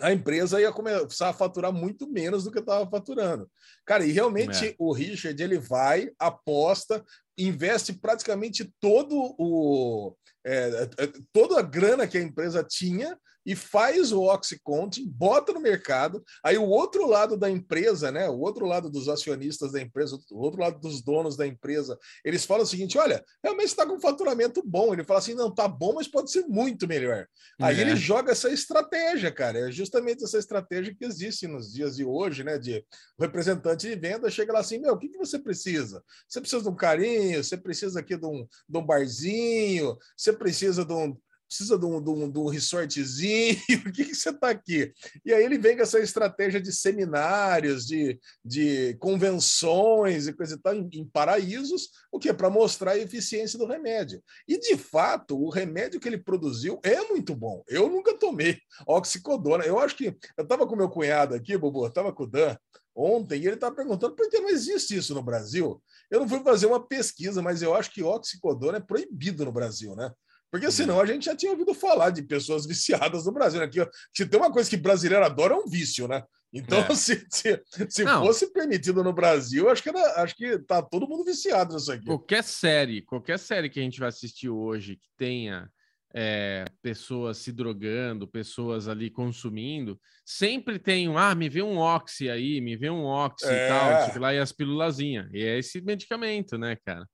a 0.02 0.12
empresa 0.12 0.62
ia 0.62 0.72
começar 0.72 1.30
a 1.30 1.34
faturar 1.34 1.72
muito 1.72 2.08
menos 2.08 2.44
do 2.44 2.52
que 2.52 2.60
estava 2.60 2.90
faturando. 2.90 3.50
Cara, 3.86 4.06
e 4.06 4.12
realmente 4.12 4.70
é. 4.70 4.76
o 4.78 4.92
Richard 4.92 5.42
ele 5.42 5.58
vai, 5.58 6.12
aposta, 6.18 7.04
investe 7.40 7.94
praticamente 7.94 8.72
todo 8.80 9.36
o 9.38 10.16
é, 10.46 10.90
é, 10.98 11.10
toda 11.34 11.60
a 11.60 11.62
grana 11.62 12.08
que 12.08 12.18
a 12.18 12.22
empresa 12.22 12.64
tinha 12.64 13.18
e 13.46 13.56
faz 13.56 14.12
o 14.12 14.24
Oxycontin, 14.24 15.08
bota 15.08 15.52
no 15.52 15.60
mercado. 15.60 16.24
Aí 16.44 16.58
o 16.58 16.68
outro 16.68 17.08
lado 17.08 17.38
da 17.38 17.50
empresa, 17.50 18.12
né, 18.12 18.30
o 18.30 18.40
outro 18.40 18.66
lado 18.66 18.90
dos 18.90 19.08
acionistas 19.08 19.72
da 19.72 19.82
empresa, 19.82 20.20
o 20.32 20.40
outro 20.40 20.62
lado 20.62 20.80
dos 20.80 21.02
donos 21.02 21.36
da 21.36 21.48
empresa, 21.48 21.98
eles 22.24 22.46
falam 22.46 22.64
o 22.64 22.68
seguinte: 22.68 22.98
olha, 22.98 23.24
realmente 23.44 23.70
está 23.70 23.86
com 23.86 23.94
um 23.94 24.02
faturamento 24.02 24.62
bom. 24.64 24.94
Ele 24.94 25.04
fala 25.04 25.20
assim: 25.20 25.34
não, 25.34 25.54
tá 25.54 25.68
bom, 25.68 25.94
mas 25.96 26.08
pode 26.08 26.32
ser 26.32 26.46
muito 26.48 26.88
melhor. 26.88 27.28
Aí 27.60 27.78
é. 27.78 27.82
ele 27.82 27.96
joga 27.96 28.34
essa 28.34 28.50
estratégia, 28.50 29.32
cara. 29.32 29.68
É 29.68 29.72
justamente 29.72 30.24
essa 30.24 30.38
estratégia 30.38 30.94
que 30.94 31.06
existe 31.06 31.48
nos 31.48 31.74
dias 31.74 31.96
de 31.96 32.06
hoje, 32.06 32.44
né? 32.44 32.58
De 32.58 32.86
representante 33.20 33.88
de 33.88 33.96
venda 33.96 34.30
chega 34.30 34.54
lá 34.54 34.60
assim: 34.60 34.80
meu, 34.80 34.94
o 34.94 35.00
que, 35.00 35.10
que 35.10 35.18
você 35.18 35.40
precisa? 35.40 36.04
Você 36.28 36.40
precisa 36.40 36.62
de 36.62 36.70
um 36.70 36.76
carinho, 36.76 37.29
você 37.38 37.58
precisa 37.58 38.00
aqui 38.00 38.18
de 38.18 38.26
um, 38.26 38.48
de 38.68 38.78
um 38.78 38.86
barzinho, 38.86 39.98
você 40.16 40.34
precisa 40.34 40.86
de 40.86 40.94
um 40.94 41.18
precisa 41.50 41.80
de 41.80 41.86
um, 41.86 42.02
de 42.02 42.10
um, 42.12 42.32
de 42.32 42.38
um 42.38 42.48
resortzinho, 42.48 43.58
o 43.88 43.92
que, 43.92 44.06
que 44.06 44.16
você 44.16 44.30
está 44.30 44.52
aqui? 44.52 44.94
E 45.26 45.34
aí 45.34 45.44
ele 45.44 45.58
vem 45.58 45.76
com 45.76 45.82
essa 45.82 46.00
estratégia 46.00 46.62
de 46.62 46.72
seminários, 46.72 47.88
de, 47.88 48.20
de 48.46 48.96
convenções 49.00 50.28
e 50.28 50.34
coisa 50.34 50.54
e 50.54 50.60
tal, 50.60 50.76
em, 50.76 50.88
em 50.94 51.06
paraísos, 51.06 51.90
o 52.12 52.20
que 52.20 52.32
para 52.32 52.52
mostrar 52.52 52.92
a 52.92 52.98
eficiência 52.98 53.58
do 53.58 53.66
remédio. 53.66 54.22
E, 54.48 54.60
de 54.60 54.78
fato, 54.78 55.42
o 55.42 55.50
remédio 55.50 56.00
que 56.00 56.08
ele 56.08 56.20
produziu 56.20 56.80
é 56.84 57.02
muito 57.06 57.36
bom. 57.36 57.64
Eu 57.68 57.90
nunca 57.90 58.16
tomei 58.16 58.60
oxicodona. 58.86 59.66
Eu 59.66 59.80
acho 59.80 59.96
que... 59.98 60.16
Eu 60.38 60.44
estava 60.44 60.68
com 60.68 60.76
meu 60.76 60.90
cunhado 60.90 61.34
aqui, 61.34 61.58
Bobo, 61.58 61.88
estava 61.88 62.14
com 62.14 62.24
o 62.24 62.28
Dan, 62.28 62.56
ontem, 62.96 63.42
e 63.42 63.48
ele 63.48 63.56
estava 63.56 63.76
perguntando 63.76 64.16
por 64.16 64.30
que 64.30 64.40
não 64.40 64.50
existe 64.50 64.96
isso 64.96 65.16
no 65.16 65.24
Brasil. 65.24 65.82
Eu 66.10 66.20
não 66.20 66.28
fui 66.28 66.40
fazer 66.42 66.66
uma 66.66 66.86
pesquisa, 66.86 67.42
mas 67.42 67.62
eu 67.62 67.76
acho 67.76 67.92
que 67.92 68.04
oxicodona 68.04 68.78
é 68.78 68.82
proibido 68.82 69.46
no 69.46 69.52
Brasil, 69.52 69.96
né? 69.96 70.12
Porque 70.52 70.66
uhum. 70.66 70.72
senão 70.72 71.00
a 71.00 71.06
gente 71.06 71.26
já 71.26 71.36
tinha 71.36 71.52
ouvido 71.52 71.74
falar 71.74 72.10
de 72.10 72.24
pessoas 72.24 72.66
viciadas 72.68 73.26
no 73.26 73.32
Brasil. 73.32 73.60
Né? 73.60 73.68
Que, 73.68 73.88
se 74.16 74.26
tem 74.26 74.40
uma 74.40 74.52
coisa 74.52 74.70
que 74.70 74.78
brasileiro 74.78 75.24
adora 75.24 75.54
é 75.54 75.58
um 75.58 75.68
vício, 75.68 76.08
né? 76.08 76.24
Então, 76.52 76.80
é. 76.80 76.90
se, 76.96 77.26
se, 77.30 77.64
se 77.90 78.04
fosse 78.06 78.52
permitido 78.52 79.04
no 79.04 79.14
Brasil, 79.14 79.70
acho 79.70 79.84
que, 79.84 79.90
era, 79.90 80.24
acho 80.24 80.36
que 80.36 80.58
tá 80.60 80.82
todo 80.82 81.08
mundo 81.08 81.24
viciado 81.24 81.76
nisso 81.76 81.92
aqui. 81.92 82.06
Qualquer 82.06 82.44
série, 82.44 83.04
qualquer 83.04 83.38
série 83.38 83.70
que 83.70 83.80
a 83.80 83.84
gente 83.84 84.00
vai 84.00 84.10
assistir 84.10 84.50
hoje 84.50 84.96
que 84.96 85.08
tenha 85.16 85.70
é, 86.14 86.66
pessoas 86.82 87.38
se 87.38 87.52
drogando, 87.52 88.28
pessoas 88.28 88.88
ali 88.88 89.10
consumindo, 89.10 90.00
sempre 90.26 90.80
tem 90.80 91.08
um, 91.08 91.18
ah, 91.18 91.36
me 91.36 91.50
vê 91.50 91.62
um 91.62 91.78
oxi 91.78 92.30
aí, 92.30 92.60
me 92.62 92.76
vê 92.76 92.90
um 92.90 93.06
oxi 93.06 93.48
é. 93.48 93.66
e 93.66 93.70
tal, 93.70 94.22
lá, 94.22 94.34
e 94.34 94.40
as 94.40 94.52
pilulazinhas. 94.52 95.30
E 95.32 95.44
é 95.44 95.58
esse 95.60 95.82
medicamento, 95.82 96.58
né, 96.58 96.78
cara? 96.86 97.06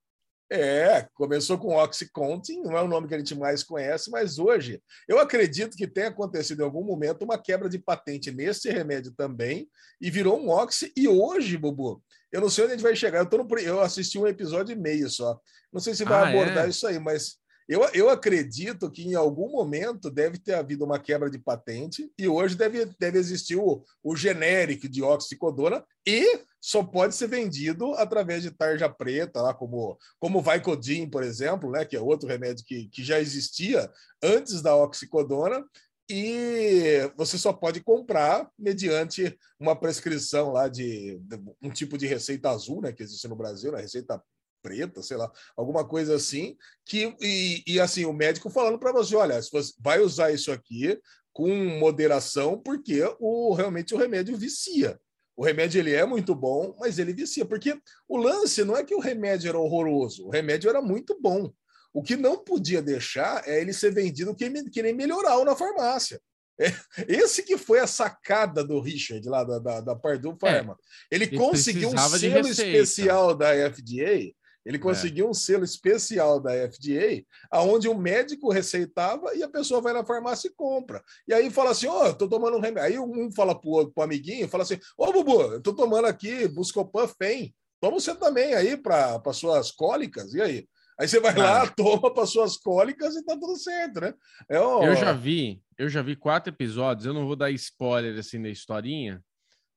É, 0.52 1.08
começou 1.16 1.58
com 1.58 1.76
Oxycontin, 1.76 2.62
não 2.62 2.78
é 2.78 2.82
o 2.82 2.88
nome 2.88 3.08
que 3.08 3.16
a 3.16 3.18
gente 3.18 3.34
mais 3.34 3.64
conhece, 3.64 4.12
mas 4.12 4.38
hoje 4.38 4.80
eu 5.08 5.18
acredito 5.18 5.76
que 5.76 5.88
tenha 5.88 6.10
acontecido 6.10 6.62
em 6.62 6.64
algum 6.64 6.84
momento 6.84 7.24
uma 7.24 7.38
quebra 7.38 7.68
de 7.68 7.80
patente 7.80 8.32
nesse 8.32 8.70
remédio 8.70 9.12
também 9.18 9.68
e 10.00 10.12
virou 10.12 10.40
um 10.40 10.50
Oxy. 10.50 10.94
E 10.96 11.08
hoje, 11.08 11.58
Bubu, 11.58 12.00
eu 12.32 12.42
não 12.42 12.50
sei 12.50 12.66
onde 12.66 12.74
a 12.74 12.76
gente 12.78 12.84
vai 12.84 12.96
chegar. 12.96 13.28
Eu, 13.32 13.44
no, 13.44 13.58
eu 13.58 13.82
assisti 13.82 14.20
um 14.20 14.28
episódio 14.28 14.72
e 14.72 14.80
meio 14.80 15.10
só. 15.10 15.40
Não 15.74 15.82
sei 15.82 15.96
se 15.96 16.06
vai 16.06 16.22
ah, 16.22 16.30
abordar 16.30 16.68
é? 16.68 16.70
isso 16.70 16.86
aí, 16.86 17.00
mas 17.00 17.40
eu, 17.68 17.84
eu 17.94 18.10
acredito 18.10 18.92
que 18.92 19.04
em 19.04 19.16
algum 19.16 19.50
momento 19.52 20.12
deve 20.12 20.38
ter 20.38 20.54
havido 20.54 20.86
uma 20.86 21.00
quebra 21.00 21.30
de 21.30 21.40
patente 21.40 22.12
e 22.18 22.28
hoje 22.28 22.56
deve, 22.56 22.86
deve 23.00 23.18
existir 23.18 23.56
o, 23.56 23.84
o 24.04 24.16
genérico 24.16 24.88
de 24.88 25.02
oxicodona 25.02 25.84
e 26.06 26.42
só 26.62 26.84
pode 26.84 27.16
ser 27.16 27.28
vendido 27.28 27.94
através 27.94 28.44
de 28.44 28.52
tarja 28.52 28.90
preta, 28.90 29.42
lá 29.42 29.54
como, 29.54 29.98
como 30.20 30.42
Vicodin, 30.42 31.10
por 31.10 31.24
exemplo, 31.24 31.72
né, 31.72 31.86
que 31.86 31.96
é 31.96 32.02
outro 32.02 32.28
remédio 32.28 32.66
que, 32.66 32.88
que 32.90 33.04
já 33.04 33.20
existia 33.20 33.92
antes 34.22 34.62
da 34.62 34.76
oxicodona 34.76 35.64
e 36.10 37.12
você 37.16 37.38
só 37.38 37.52
pode 37.52 37.82
comprar 37.82 38.48
mediante 38.58 39.38
uma 39.60 39.76
prescrição 39.76 40.52
lá 40.52 40.68
de, 40.68 41.18
de, 41.20 41.40
um 41.62 41.72
tipo 41.72 41.98
de 41.98 42.06
receita 42.06 42.50
azul, 42.52 42.82
né, 42.82 42.92
que 42.92 43.02
existe 43.02 43.28
no 43.28 43.36
Brasil, 43.36 43.72
né, 43.72 43.82
receita 43.82 44.22
preta, 44.66 45.04
sei 45.04 45.16
lá, 45.16 45.32
alguma 45.56 45.88
coisa 45.88 46.16
assim, 46.16 46.58
que 46.84 47.16
e, 47.22 47.64
e 47.68 47.80
assim 47.80 48.04
o 48.06 48.12
médico 48.12 48.50
falando 48.50 48.80
para 48.80 48.92
você, 48.92 49.16
olha, 49.16 49.40
se 49.40 49.52
você 49.52 49.72
vai 49.80 50.00
usar 50.00 50.32
isso 50.32 50.52
aqui 50.52 51.00
com 51.32 51.54
moderação, 51.78 52.60
porque 52.60 53.04
o 53.20 53.54
realmente 53.54 53.94
o 53.94 53.98
remédio 53.98 54.36
vicia. 54.36 55.00
O 55.38 55.44
remédio 55.44 55.80
ele 55.80 55.94
é 55.94 56.04
muito 56.04 56.34
bom, 56.34 56.76
mas 56.80 56.98
ele 56.98 57.14
vicia, 57.14 57.46
porque 57.46 57.78
o 58.08 58.18
lance 58.18 58.64
não 58.64 58.76
é 58.76 58.84
que 58.84 58.96
o 58.96 59.00
remédio 59.00 59.50
era 59.50 59.60
horroroso, 59.60 60.26
o 60.26 60.32
remédio 60.32 60.70
era 60.70 60.82
muito 60.82 61.16
bom. 61.22 61.54
O 61.94 62.02
que 62.02 62.16
não 62.16 62.44
podia 62.44 62.82
deixar 62.82 63.48
é 63.48 63.62
ele 63.62 63.74
ser 63.74 63.94
vendido 63.94 64.36
que, 64.36 64.50
que 64.70 64.82
nem 64.82 64.96
melhoral 64.96 65.46
na 65.46 65.56
farmácia. 65.56 66.20
É, 66.60 66.72
esse 67.08 67.44
que 67.44 67.58
foi 67.58 67.80
a 67.80 67.88
sacada 67.88 68.64
do 68.64 68.80
Richard 68.80 69.28
lá 69.28 69.44
da, 69.44 69.60
da, 69.60 69.82
da 69.82 69.96
Pardue 69.96 70.36
Pharma. 70.40 70.78
É, 71.12 71.16
ele, 71.16 71.26
ele 71.26 71.38
conseguiu 71.38 71.90
um 71.90 71.98
selo 71.98 72.48
especial 72.48 73.36
da 73.36 73.50
FDA 73.70 74.34
ele 74.66 74.78
é. 74.78 74.80
conseguiu 74.80 75.28
é. 75.28 75.30
um 75.30 75.34
selo 75.34 75.64
especial 75.64 76.40
da 76.40 76.52
FDA, 76.52 77.24
aonde 77.52 77.88
o 77.88 77.98
médico 77.98 78.52
receitava 78.52 79.36
e 79.36 79.44
a 79.44 79.50
pessoa 79.50 79.80
vai 79.80 79.94
na 79.94 80.04
farmácia 80.04 80.48
e 80.48 80.54
compra. 80.56 81.04
E 81.28 81.34
aí 81.34 81.52
fala 81.52 81.72
assim: 81.72 81.88
Ó, 81.88 82.10
oh, 82.10 82.14
tô 82.14 82.28
tomando 82.28 82.58
um 82.58 82.62
remédio. 82.62 82.82
Aí 82.84 83.00
um 83.00 83.32
fala 83.32 83.60
pro 83.60 83.70
outro, 83.70 83.94
pro 83.94 84.04
amiguinho, 84.04 84.50
fala 84.50 84.64
assim: 84.64 84.80
Ô, 84.98 85.06
oh, 85.06 85.14
Bubu, 85.14 85.42
eu 85.42 85.62
tô 85.62 85.74
tomando 85.74 86.06
aqui 86.06 86.48
Buscopan 86.48 87.08
FEM. 87.08 87.54
Toma 87.80 88.00
você 88.00 88.16
também 88.16 88.56
aí 88.56 88.76
para 88.76 89.22
suas 89.32 89.72
cólicas. 89.72 90.34
E 90.34 90.42
aí? 90.42 90.68
Aí 91.00 91.08
você 91.08 91.20
vai 91.20 91.36
Cara, 91.36 91.64
lá, 91.64 91.68
toma 91.68 92.12
para 92.12 92.26
suas 92.26 92.58
cólicas 92.58 93.16
e 93.16 93.24
tá 93.24 93.38
tudo 93.38 93.58
certo, 93.58 94.00
né? 94.00 94.14
É 94.50 94.60
o... 94.60 94.82
Eu 94.82 94.96
já 94.96 95.12
vi, 95.12 95.62
eu 95.78 95.90
já 95.90 96.02
vi 96.02 96.16
quatro 96.16 96.52
episódios. 96.52 97.06
Eu 97.06 97.14
não 97.14 97.28
vou 97.28 97.36
dar 97.36 97.52
spoiler 97.52 98.18
assim 98.18 98.42
da 98.42 98.50
historinha, 98.50 99.22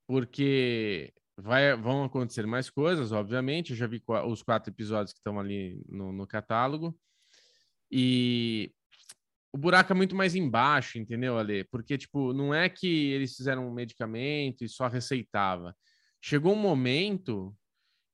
porque 0.07 1.13
Vai, 1.41 1.75
vão 1.75 2.03
acontecer 2.03 2.45
mais 2.45 2.69
coisas, 2.69 3.11
obviamente. 3.11 3.71
Eu 3.71 3.77
já 3.77 3.87
vi 3.87 4.01
os 4.25 4.43
quatro 4.43 4.71
episódios 4.71 5.13
que 5.13 5.19
estão 5.19 5.39
ali 5.39 5.81
no, 5.87 6.11
no 6.11 6.27
catálogo. 6.27 6.97
E 7.91 8.73
o 9.53 9.57
buraco 9.57 9.91
é 9.91 9.95
muito 9.95 10.15
mais 10.15 10.35
embaixo, 10.35 10.99
entendeu, 10.99 11.37
Ale? 11.37 11.63
Porque, 11.65 11.97
tipo, 11.97 12.33
não 12.33 12.53
é 12.53 12.69
que 12.69 13.11
eles 13.11 13.35
fizeram 13.35 13.67
um 13.67 13.73
medicamento 13.73 14.63
e 14.63 14.69
só 14.69 14.87
receitava. 14.87 15.75
Chegou 16.21 16.53
um 16.53 16.59
momento 16.59 17.55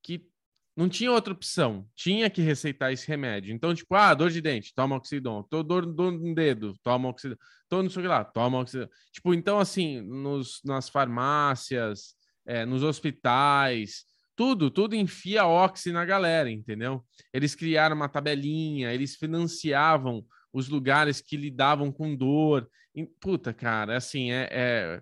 que 0.04 0.30
não 0.78 0.88
tinha 0.88 1.12
outra 1.12 1.34
opção. 1.34 1.88
Tinha 1.96 2.30
que 2.30 2.42
receitar 2.42 2.94
esse 2.94 3.08
remédio. 3.08 3.54
Então, 3.54 3.74
tipo, 3.74 3.96
ah, 3.96 4.14
dor 4.14 4.30
de 4.30 4.40
dente, 4.40 4.74
toma 4.74 4.96
oxidon. 4.96 5.42
Tô 5.44 5.64
dor, 5.64 5.86
dor 5.86 6.12
no 6.12 6.36
dedo, 6.36 6.76
toma 6.84 7.10
oxidon. 7.10 7.38
Tô 7.68 7.82
não 7.82 7.90
sei 7.90 8.02
o 8.02 8.04
que 8.04 8.08
lá, 8.08 8.24
toma 8.24 8.60
oxidon. 8.60 8.88
Tipo, 9.12 9.34
então, 9.34 9.60
assim, 9.60 10.00
nos, 10.02 10.62
nas 10.64 10.90
farmácias 10.90 12.16
é, 12.46 12.66
nos 12.66 12.84
hospitais, 12.84 14.06
tudo, 14.36 14.70
tudo 14.70 14.96
enfia 14.96 15.46
oxi 15.46 15.92
na 15.92 16.04
galera, 16.04 16.52
entendeu? 16.52 17.04
Eles 17.34 17.56
criaram 17.56 17.96
uma 17.96 18.10
tabelinha, 18.10 18.94
eles 18.94 19.16
financiavam 19.16 20.26
os 20.52 20.68
lugares 20.68 21.22
que 21.22 21.38
lidavam 21.38 21.92
com 21.92 22.16
dor. 22.16 22.70
E, 22.94 23.06
puta, 23.06 23.54
cara, 23.54 23.98
assim, 23.98 24.32
é, 24.32 24.50
é, 24.52 25.02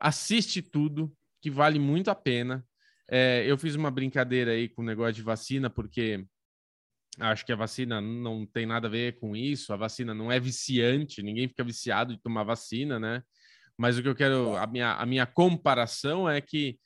assiste 0.00 0.60
tudo, 0.60 1.12
que 1.40 1.50
vale 1.50 1.78
muito 1.78 2.10
a 2.10 2.14
pena. 2.14 2.64
É, 3.08 3.44
eu 3.46 3.58
fiz 3.58 3.74
uma 3.74 3.90
brincadeira 3.90 4.52
aí 4.52 4.68
com 4.68 4.82
o 4.82 4.84
negócio 4.84 5.14
de 5.14 5.22
vacina, 5.22 5.68
porque 5.68 6.24
acho 7.20 7.44
que 7.44 7.52
a 7.52 7.56
vacina 7.56 8.00
não 8.00 8.46
tem 8.46 8.66
nada 8.66 8.88
a 8.88 8.90
ver 8.90 9.18
com 9.20 9.36
isso, 9.36 9.72
a 9.72 9.76
vacina 9.76 10.14
não 10.14 10.32
é 10.32 10.40
viciante, 10.40 11.22
ninguém 11.22 11.48
fica 11.48 11.62
viciado 11.62 12.14
de 12.14 12.22
tomar 12.22 12.44
vacina, 12.44 12.98
né? 12.98 13.22
Mas 13.76 13.98
o 13.98 14.02
que 14.02 14.08
eu 14.08 14.14
quero, 14.14 14.56
a 14.56 14.66
minha, 14.66 14.94
a 14.94 15.06
minha 15.06 15.26
comparação 15.26 16.28
é 16.28 16.40
que 16.40 16.78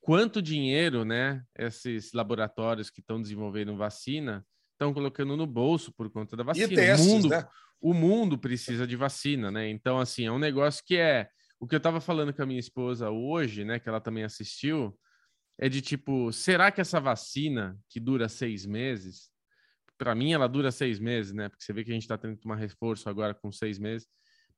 quanto 0.00 0.40
dinheiro, 0.40 1.04
né, 1.04 1.42
esses 1.58 2.12
laboratórios 2.12 2.90
que 2.90 3.00
estão 3.00 3.20
desenvolvendo 3.20 3.76
vacina 3.76 4.46
estão 4.72 4.92
colocando 4.94 5.36
no 5.36 5.46
bolso 5.46 5.92
por 5.92 6.10
conta 6.10 6.36
da 6.36 6.44
vacina. 6.44 6.72
E 6.72 6.76
testes, 6.76 7.06
o 7.06 7.10
mundo, 7.10 7.28
né? 7.28 7.48
o 7.80 7.94
mundo 7.94 8.38
precisa 8.38 8.86
de 8.86 8.94
vacina, 8.94 9.50
né? 9.50 9.68
Então, 9.68 9.98
assim, 9.98 10.26
é 10.26 10.32
um 10.32 10.38
negócio 10.38 10.82
que 10.86 10.96
é 10.96 11.28
o 11.58 11.66
que 11.66 11.74
eu 11.74 11.78
estava 11.78 12.00
falando 12.00 12.32
com 12.32 12.42
a 12.42 12.46
minha 12.46 12.60
esposa 12.60 13.10
hoje, 13.10 13.64
né, 13.64 13.78
que 13.78 13.88
ela 13.88 14.00
também 14.00 14.24
assistiu, 14.24 14.96
é 15.58 15.68
de 15.68 15.80
tipo, 15.80 16.30
será 16.32 16.70
que 16.70 16.80
essa 16.80 17.00
vacina 17.00 17.78
que 17.88 17.98
dura 17.98 18.28
seis 18.28 18.66
meses, 18.66 19.30
para 19.96 20.14
mim 20.14 20.32
ela 20.32 20.46
dura 20.46 20.70
seis 20.70 20.98
meses, 20.98 21.32
né? 21.32 21.48
Porque 21.48 21.64
você 21.64 21.72
vê 21.72 21.82
que 21.82 21.90
a 21.90 21.94
gente 21.94 22.02
está 22.02 22.18
tendo 22.18 22.36
que 22.36 22.42
tomar 22.42 22.56
reforço 22.56 23.08
agora 23.08 23.34
com 23.34 23.50
seis 23.50 23.78
meses. 23.78 24.06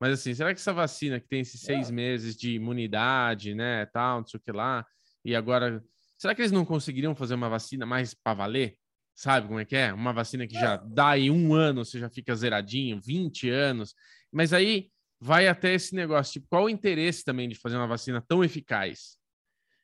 Mas 0.00 0.12
assim, 0.12 0.32
será 0.34 0.54
que 0.54 0.60
essa 0.60 0.72
vacina 0.72 1.18
que 1.18 1.28
tem 1.28 1.40
esses 1.40 1.60
seis 1.60 1.90
é. 1.90 1.92
meses 1.92 2.36
de 2.36 2.52
imunidade, 2.54 3.54
né, 3.54 3.86
tal, 3.86 4.20
não 4.20 4.26
sei 4.26 4.38
o 4.38 4.42
que 4.42 4.52
lá, 4.52 4.86
e 5.24 5.34
agora, 5.34 5.82
será 6.16 6.34
que 6.34 6.40
eles 6.40 6.52
não 6.52 6.64
conseguiriam 6.64 7.14
fazer 7.14 7.34
uma 7.34 7.48
vacina 7.48 7.84
mais 7.84 8.14
para 8.14 8.34
valer? 8.34 8.76
Sabe 9.14 9.48
como 9.48 9.58
é 9.58 9.64
que 9.64 9.74
é? 9.74 9.92
Uma 9.92 10.12
vacina 10.12 10.46
que 10.46 10.54
já 10.54 10.74
é. 10.74 10.80
dá 10.86 11.08
aí 11.08 11.30
um 11.30 11.52
ano, 11.52 11.84
você 11.84 11.98
já 11.98 12.08
fica 12.08 12.34
zeradinho, 12.36 13.00
20 13.00 13.50
anos. 13.50 13.92
Mas 14.32 14.52
aí 14.52 14.90
vai 15.20 15.48
até 15.48 15.74
esse 15.74 15.94
negócio, 15.94 16.34
tipo, 16.34 16.46
qual 16.48 16.64
o 16.64 16.70
interesse 16.70 17.24
também 17.24 17.48
de 17.48 17.56
fazer 17.56 17.76
uma 17.76 17.86
vacina 17.88 18.22
tão 18.26 18.44
eficaz? 18.44 19.18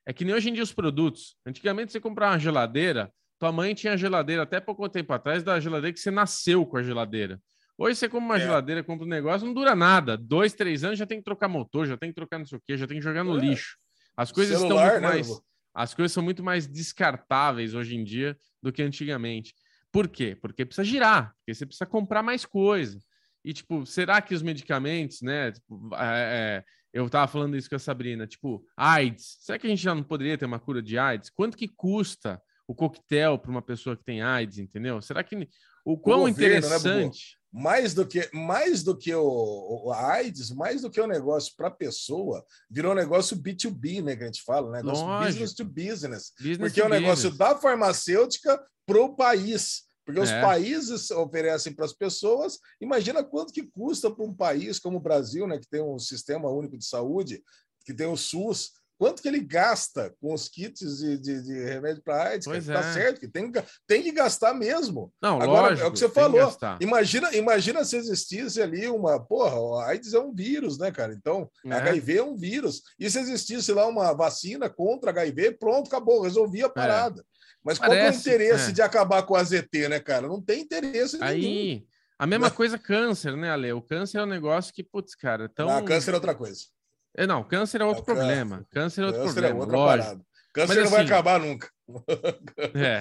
É 0.07 0.13
que 0.13 0.25
nem 0.25 0.35
hoje 0.35 0.51
em 0.51 0.53
dia 0.53 0.63
os 0.63 0.73
produtos. 0.73 1.37
Antigamente 1.45 1.91
você 1.91 1.99
comprava 1.99 2.35
uma 2.35 2.39
geladeira, 2.39 3.13
tua 3.39 3.51
mãe 3.51 3.75
tinha 3.75 3.97
geladeira 3.97 4.43
até 4.43 4.61
pouco 4.61 4.89
tempo 4.89 5.13
atrás 5.13 5.43
da 5.43 5.59
geladeira 5.59 5.93
que 5.93 6.01
você 6.01 6.11
nasceu 6.11 6.65
com 6.65 6.77
a 6.77 6.83
geladeira. 6.83 7.41
Hoje 7.77 7.97
você 7.97 8.09
compra 8.09 8.25
uma 8.25 8.37
é. 8.37 8.41
geladeira, 8.41 8.85
compra 8.85 9.05
um 9.05 9.09
negócio, 9.09 9.47
não 9.47 9.55
dura 9.55 9.75
nada. 9.75 10.17
Dois, 10.17 10.53
três 10.53 10.85
anos 10.85 10.99
já 10.99 11.07
tem 11.07 11.19
que 11.19 11.25
trocar 11.25 11.49
motor, 11.49 11.87
já 11.87 11.97
tem 11.97 12.11
que 12.11 12.15
trocar 12.15 12.39
não 12.39 12.47
sei 12.47 12.59
o 12.59 12.63
quê, 12.65 12.77
já 12.77 12.87
tem 12.87 12.99
que 12.99 13.03
jogar 13.05 13.25
no 13.25 13.37
é. 13.37 13.41
lixo. 13.41 13.77
As 14.17 14.31
coisas 14.31 14.59
Celular, 14.59 14.87
estão 14.87 14.91
muito 14.93 15.03
né, 15.03 15.09
mais. 15.09 15.43
As 15.75 15.93
coisas 15.93 16.13
são 16.13 16.23
muito 16.23 16.43
mais 16.43 16.67
descartáveis 16.69 17.75
hoje 17.75 17.97
em 17.97 18.05
dia 18.05 18.39
do 18.63 18.73
que 18.73 18.81
antigamente. 18.81 19.55
Por 19.91 20.07
quê? 20.09 20.37
Porque 20.41 20.65
precisa 20.65 20.85
girar, 20.85 21.35
porque 21.39 21.55
você 21.55 21.67
precisa 21.67 21.87
comprar 21.87 22.23
mais 22.23 22.45
coisa. 22.45 23.01
E, 23.45 23.53
tipo, 23.53 23.85
será 23.85 24.23
que 24.23 24.35
os 24.35 24.43
medicamentos, 24.43 25.21
né? 25.21 25.53
Tipo, 25.53 25.91
é, 25.95 26.63
é, 26.63 26.65
eu 26.93 27.11
tava 27.11 27.27
falando 27.27 27.57
isso 27.57 27.69
com 27.69 27.77
a 27.77 27.79
Sabrina, 27.81 28.27
tipo, 28.27 28.65
AIDS. 28.77 29.37
Será 29.41 29.59
que 29.59 29.67
a 29.67 29.71
gente 29.71 29.83
já 29.83 29.95
não 29.95 30.03
poderia 30.03 30.39
ter 30.39 30.47
uma 30.47 30.61
cura 30.61 30.81
de 30.81 30.97
AIDS? 30.97 31.29
Quanto 31.29 31.57
que 31.57 31.69
custa 31.69 32.41
o 32.67 32.75
coquetel 32.75 33.39
para 33.39 33.51
uma 33.51 33.61
pessoa 33.61 33.97
que 33.97 34.05
tem 34.05 34.23
AIDS, 34.23 34.59
entendeu? 34.59 35.03
Será 35.03 35.23
que 35.23 35.49
o 35.85 35.99
quão 35.99 36.23
o 36.23 36.29
governo, 36.29 36.39
né, 36.39 36.59
interessante. 36.59 37.39
Mais 37.57 37.95
do 37.95 38.05
que 38.05 38.29
mais 38.33 38.83
do 38.83 38.99
que 38.99 39.15
o, 39.15 39.93
a 39.93 40.15
AIDS, 40.15 40.51
mais 40.51 40.83
do 40.83 40.91
que 40.91 41.01
o 41.01 41.07
negócio 41.07 41.55
para 41.57 41.71
pessoa, 41.71 42.45
virou 42.69 42.91
um 42.91 42.97
negócio 42.97 43.37
B2B, 43.37 44.03
né, 44.03 44.17
que 44.17 44.25
a 44.25 44.27
gente 44.27 44.43
fala, 44.43 44.73
né? 44.73 44.79
negócio 44.83 45.07
Lógico. 45.07 45.31
business 45.31 45.55
to 45.55 45.65
business, 45.65 46.33
business 46.37 46.59
porque 46.59 46.81
é 46.81 46.87
um 46.87 46.89
negócio 46.89 47.31
da 47.31 47.57
farmacêutica 47.57 48.61
para 48.85 49.01
o 49.01 49.15
país. 49.15 49.85
Porque 50.05 50.19
é. 50.19 50.23
os 50.23 50.31
países 50.31 51.13
oferecem 51.13 51.73
para 51.73 51.85
as 51.85 51.93
pessoas. 51.93 52.59
Imagina 52.81 53.23
quanto 53.23 53.53
que 53.53 53.63
custa 53.63 54.11
para 54.11 54.25
um 54.25 54.35
país 54.35 54.81
como 54.81 54.99
o 54.99 55.01
Brasil, 55.01 55.47
né, 55.47 55.57
que 55.59 55.69
tem 55.69 55.81
um 55.81 55.99
sistema 55.99 56.51
único 56.51 56.77
de 56.77 56.85
saúde, 56.85 57.41
que 57.85 57.95
tem 57.95 58.07
o 58.07 58.17
SUS, 58.17 58.73
quanto 58.99 59.21
que 59.23 59.29
ele 59.29 59.41
gasta 59.41 60.15
com 60.21 60.33
os 60.33 60.49
kits 60.49 60.99
de, 60.99 61.19
de, 61.19 61.43
de 61.43 61.65
remédio 61.65 62.03
para 62.03 62.31
AIDS, 62.31 62.47
pois 62.47 62.67
tá 62.67 62.73
é. 62.73 62.77
tá 62.77 62.93
certo, 62.93 63.21
que 63.21 63.29
tem, 63.29 63.51
tem 63.87 64.03
que 64.03 64.13
gastar 64.13 64.55
mesmo. 64.55 65.13
Não, 65.21 65.41
Agora, 65.41 65.69
lógico, 65.69 65.83
é 65.83 65.89
o 65.89 65.93
que 65.93 65.99
você 65.99 66.09
falou. 66.09 66.57
Imagina, 66.81 67.35
imagina 67.35 67.85
se 67.85 67.97
existisse 67.97 68.63
ali 68.63 68.89
uma, 68.89 69.19
porra, 69.21 69.85
a 69.85 69.91
AIDS 69.91 70.15
é 70.15 70.19
um 70.19 70.35
vírus, 70.35 70.79
né, 70.79 70.91
cara? 70.91 71.13
Então, 71.13 71.51
é. 71.67 71.73
HIV 71.73 72.19
é 72.19 72.23
um 72.23 72.37
vírus. 72.37 72.83
E 72.99 73.11
se 73.11 73.19
existisse 73.19 73.73
lá 73.73 73.87
uma 73.87 74.13
vacina 74.13 74.71
contra 74.71 75.11
HIV, 75.11 75.53
pronto, 75.53 75.89
acabou, 75.89 76.23
resolvia 76.23 76.67
a 76.67 76.69
é. 76.69 76.73
parada. 76.73 77.21
É. 77.21 77.35
Mas 77.65 77.79
Parece, 77.79 77.97
qual 77.97 78.07
é 78.07 78.11
o 78.11 78.15
interesse 78.15 78.71
é. 78.71 78.73
de 78.75 78.83
acabar 78.83 79.23
com 79.23 79.35
a 79.35 79.43
ZT, 79.43 79.89
né, 79.89 79.99
cara? 79.99 80.29
Não 80.29 80.41
tem 80.41 80.61
interesse 80.61 81.17
Aí, 81.21 81.87
A 82.19 82.27
mesma 82.27 82.49
não. 82.49 82.55
coisa 82.55 82.79
câncer, 82.79 83.35
né, 83.37 83.51
Ale? 83.51 83.73
O 83.73 83.81
câncer 83.81 84.19
é 84.19 84.23
um 84.23 84.27
negócio 84.27 84.73
que, 84.73 84.85
putz, 84.85 85.15
cara, 85.15 85.49
tão... 85.49 85.67
Não, 85.67 85.85
câncer 85.85 86.11
é 86.11 86.15
outra 86.15 86.35
coisa. 86.35 86.74
É, 87.17 87.27
não, 87.27 87.45
câncer 87.45 87.81
é 87.81 87.85
outro 87.85 88.03
é, 88.03 88.07
problema. 88.07 88.67
Câncer 88.71 89.03
é 89.03 89.07
outro 89.07 89.23
câncer 89.23 89.45
é 89.45 89.49
problema, 89.49 89.59
é 89.59 89.61
outra 89.61 89.77
lógico. 89.77 90.05
Parada. 90.05 90.25
Câncer 90.55 90.69
Mas, 90.69 90.77
não 90.77 90.85
assim, 90.85 90.95
vai 90.95 91.05
acabar 91.05 91.41
nunca. 91.41 91.69
É. 92.75 93.01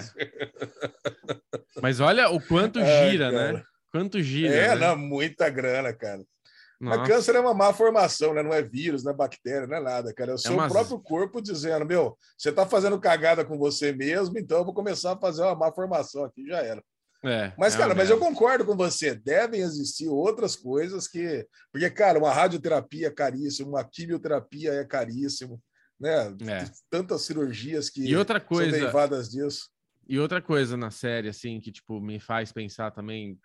Mas 1.82 2.00
olha 2.00 2.29
o 2.29 2.41
quanto 2.41 2.79
gira, 2.84 3.32
né? 3.32 3.63
Quanto 3.91 4.22
gira. 4.22 4.53
É, 4.53 4.67
né? 4.70 4.88
não, 4.88 4.98
muita 4.98 5.50
grana, 5.50 5.93
cara. 5.93 6.22
Nossa. 6.82 6.98
Mas 6.98 7.08
câncer 7.08 7.36
é 7.36 7.39
uma 7.39 7.53
má 7.53 7.72
formação, 7.72 8.34
né? 8.34 8.43
Não 8.43 8.53
é 8.53 8.62
vírus, 8.62 9.03
não 9.03 9.13
é 9.13 9.15
bactéria, 9.15 9.67
não 9.67 9.77
é 9.77 9.79
nada, 9.79 10.13
cara. 10.13 10.32
É 10.32 10.34
o 10.34 10.38
seu 10.38 10.51
é 10.51 10.55
uma... 10.55 10.67
próprio 10.67 11.00
corpo 11.00 11.41
dizendo, 11.41 11.86
meu, 11.86 12.17
você 12.38 12.51
tá 12.51 12.65
fazendo 12.65 13.00
cagada 13.00 13.46
com 13.46 13.58
você 13.58 13.93
mesmo, 13.93 14.38
então 14.38 14.58
eu 14.58 14.65
vou 14.65 14.74
começar 14.74 15.13
a 15.13 15.17
fazer 15.17 15.43
uma 15.43 15.55
má 15.55 15.72
formação 15.72 16.25
aqui, 16.25 16.46
já 16.48 16.58
era. 16.58 16.84
É, 17.24 17.53
mas, 17.58 17.74
é 17.74 17.77
cara, 17.77 17.96
mas 17.96 18.10
eu 18.10 18.20
concordo 18.20 18.65
com 18.65 18.75
você. 18.75 19.15
Devem 19.15 19.62
existir 19.62 20.10
outras 20.10 20.56
coisas 20.58 21.08
que. 21.08 21.48
Porque, 21.72 21.89
cara, 21.89 22.20
uma 22.20 22.34
radioterapia 22.34 23.08
é 23.08 23.12
caríssimo, 23.12 23.70
uma 23.70 23.84
quimioterapia 23.84 24.74
é 24.74 24.84
caríssimo, 24.84 25.62
né? 25.98 26.27
É. 26.48 26.65
Tantas 26.89 27.22
cirurgias 27.22 27.89
que 27.89 28.06
e 28.06 28.15
outra 28.15 28.42
coisa, 28.42 28.72
são 28.72 28.80
derivadas 28.80 29.30
disso. 29.30 29.70
E 30.06 30.20
outra 30.20 30.42
coisa 30.42 30.75
na 30.75 30.92
série, 30.92 31.30
assim, 31.30 31.62
que, 31.62 31.72
tipo, 31.72 32.01
me 32.01 32.20
faz 32.20 32.51
pensar 32.51 32.92
também 32.92 33.39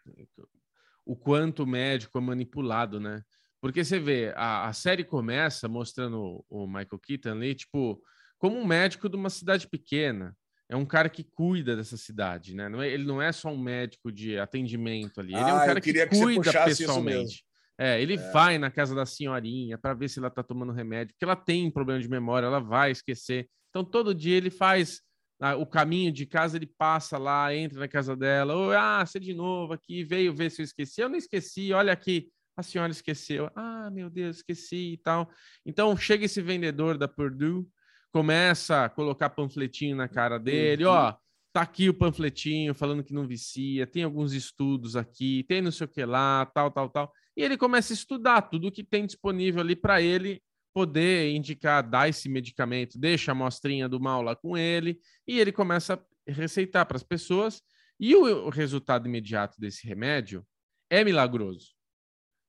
o 1.07 1.15
quanto 1.15 1.63
o 1.63 1.67
médico 1.67 2.19
é 2.19 2.21
manipulado, 2.21 2.99
né? 2.99 3.23
Porque 3.61 3.85
você 3.85 4.01
vê, 4.01 4.33
a, 4.35 4.67
a 4.67 4.73
série 4.73 5.05
começa 5.05 5.69
mostrando 5.69 6.45
o, 6.49 6.65
o 6.65 6.67
Michael 6.67 6.99
Keaton 7.01 7.31
ali, 7.31 7.55
tipo, 7.55 8.03
como 8.39 8.57
um 8.57 8.67
médico 8.67 9.09
de 9.09 9.17
uma 9.17 9.31
cidade 9.31 9.69
pequena 9.69 10.37
é 10.69 10.77
um 10.77 10.85
cara 10.85 11.09
que 11.09 11.25
cuida 11.25 11.75
dessa 11.75 11.97
cidade, 11.97 12.55
né? 12.55 12.71
É, 12.87 12.93
ele 12.93 13.05
não 13.05 13.23
é 13.23 13.33
só 13.33 13.51
um 13.51 13.59
médico 13.59 14.13
de 14.13 14.39
atendimento 14.39 15.21
ali, 15.21 15.35
ele 15.35 15.43
ah, 15.43 15.49
é 15.49 15.53
um 15.55 15.57
ah, 15.57 15.67
cara 15.67 15.81
que, 15.81 15.93
que 15.93 16.07
cuida 16.07 16.65
pessoalmente. 16.65 17.45
É, 17.81 18.01
ele 18.03 18.15
é. 18.15 18.31
vai 18.33 18.59
na 18.59 18.71
casa 18.71 18.95
da 18.95 19.07
senhorinha 19.07 19.79
para 19.79 19.95
ver 19.95 20.09
se 20.09 20.19
ela 20.19 20.31
tá 20.31 20.43
tomando 20.43 20.73
remédio, 20.73 21.15
porque 21.15 21.25
ela 21.25 21.37
tem 21.37 21.71
problema 21.71 22.01
de 22.01 22.09
memória, 22.09 22.47
ela 22.47 22.61
vai 22.61 22.91
esquecer. 22.91 23.49
Então 23.71 23.85
todo 23.85 24.15
dia 24.15 24.37
ele 24.37 24.51
faz 24.51 25.01
ah, 25.41 25.55
o 25.57 25.65
caminho 25.65 26.13
de 26.13 26.27
casa, 26.27 26.57
ele 26.57 26.67
passa 26.67 27.17
lá, 27.17 27.55
entra 27.55 27.79
na 27.79 27.89
casa 27.89 28.17
dela, 28.17 28.57
oh, 28.57 28.73
ah, 28.73 29.07
você 29.07 29.21
de 29.21 29.33
novo 29.33 29.73
aqui, 29.73 30.03
veio 30.03 30.35
ver 30.35 30.51
se 30.51 30.61
eu 30.61 30.65
esqueci. 30.65 31.01
Eu 31.01 31.09
não 31.09 31.17
esqueci, 31.17 31.73
olha 31.73 31.93
aqui, 31.93 32.29
a 32.57 32.63
senhora 32.63 32.91
esqueceu. 32.91 33.49
Ah, 33.55 33.89
meu 33.91 34.11
Deus, 34.11 34.39
esqueci 34.39 34.95
e 34.95 34.99
tal. 34.99 35.31
Então 35.65 35.97
chega 35.97 36.25
esse 36.25 36.43
vendedor 36.43 36.99
da 36.99 37.07
Purdue, 37.07 37.65
começa 38.13 38.85
a 38.85 38.89
colocar 38.89 39.31
panfletinho 39.31 39.97
na 39.97 40.09
cara 40.09 40.39
dele, 40.39 40.85
uhum. 40.85 40.93
ó, 40.93 41.15
tá 41.53 41.63
aqui 41.63 41.89
o 41.89 41.95
panfletinho 41.95 42.75
falando 42.75 43.03
que 43.03 43.13
não 43.13 43.27
vicia, 43.27 43.87
tem 43.87 44.03
alguns 44.03 44.33
estudos 44.33 44.97
aqui, 44.97 45.45
tem 45.49 45.61
não 45.61 45.71
sei 45.71 45.87
o 45.87 45.89
que 45.89 46.05
lá, 46.05 46.47
tal, 46.47 46.71
tal, 46.71 46.89
tal. 46.89 47.13
E 47.37 47.43
ele 47.43 47.57
começa 47.57 47.93
a 47.93 47.95
estudar 47.95 48.43
tudo 48.43 48.73
que 48.73 48.85
tem 48.85 49.07
disponível 49.07 49.61
ali 49.61 49.77
para 49.77 50.01
ele 50.01 50.43
poder 50.73 51.35
indicar, 51.35 51.83
dar 51.83 52.09
esse 52.09 52.29
medicamento, 52.29 52.99
deixa 52.99 53.31
a 53.31 53.33
amostrinha 53.33 53.89
do 53.89 53.99
mal 53.99 54.23
lá 54.23 54.37
com 54.37 54.57
ele, 54.57 55.01
e 55.27 55.41
ele 55.41 55.51
começa 55.51 55.95
a 55.95 56.33
receitar 56.33 56.87
para 56.87 56.97
as 56.97 57.03
pessoas. 57.03 57.63
E 57.99 58.15
o, 58.15 58.47
o 58.47 58.51
resultado 58.51 59.09
imediato 59.09 59.61
desse 59.61 59.87
remédio 59.87 60.47
é 60.89 61.03
milagroso. 61.03 61.78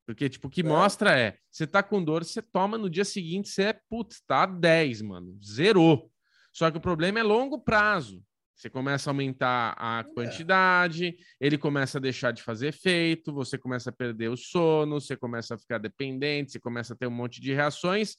Porque, 0.09 0.27
tipo, 0.27 0.47
o 0.47 0.49
que 0.49 0.61
é. 0.61 0.63
mostra 0.63 1.15
é, 1.15 1.37
você 1.51 1.67
tá 1.67 1.83
com 1.83 2.03
dor, 2.03 2.25
você 2.25 2.41
toma 2.41 2.79
no 2.79 2.89
dia 2.89 3.05
seguinte, 3.05 3.47
você 3.47 3.65
é, 3.65 3.79
putz, 3.87 4.19
tá 4.25 4.43
10, 4.47 5.03
mano, 5.03 5.37
zerou. 5.39 6.11
Só 6.51 6.71
que 6.71 6.79
o 6.79 6.81
problema 6.81 7.19
é 7.19 7.23
longo 7.23 7.59
prazo. 7.59 8.19
Você 8.55 8.71
começa 8.71 9.07
a 9.07 9.11
aumentar 9.11 9.75
a 9.77 9.99
é. 9.99 10.13
quantidade, 10.15 11.09
é. 11.09 11.13
ele 11.39 11.59
começa 11.59 11.99
a 11.99 12.01
deixar 12.01 12.31
de 12.31 12.41
fazer 12.41 12.69
efeito, 12.69 13.31
você 13.31 13.55
começa 13.55 13.91
a 13.91 13.93
perder 13.93 14.29
o 14.29 14.35
sono, 14.35 14.99
você 14.99 15.15
começa 15.15 15.53
a 15.53 15.59
ficar 15.59 15.77
dependente, 15.77 16.53
você 16.53 16.59
começa 16.59 16.95
a 16.95 16.97
ter 16.97 17.05
um 17.05 17.11
monte 17.11 17.39
de 17.39 17.53
reações 17.53 18.15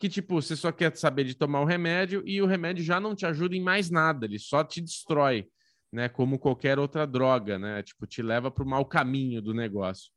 que, 0.00 0.08
tipo, 0.08 0.40
você 0.40 0.56
só 0.56 0.72
quer 0.72 0.96
saber 0.96 1.24
de 1.24 1.34
tomar 1.34 1.60
o 1.60 1.66
remédio 1.66 2.22
e 2.24 2.40
o 2.40 2.46
remédio 2.46 2.82
já 2.82 2.98
não 2.98 3.14
te 3.14 3.26
ajuda 3.26 3.54
em 3.54 3.62
mais 3.62 3.90
nada, 3.90 4.24
ele 4.24 4.38
só 4.38 4.64
te 4.64 4.80
destrói, 4.80 5.46
né? 5.92 6.08
Como 6.08 6.38
qualquer 6.38 6.78
outra 6.78 7.06
droga, 7.06 7.58
né? 7.58 7.82
Tipo, 7.82 8.06
te 8.06 8.22
leva 8.22 8.50
para 8.50 8.64
o 8.64 8.66
mau 8.66 8.86
caminho 8.86 9.42
do 9.42 9.52
negócio. 9.52 10.10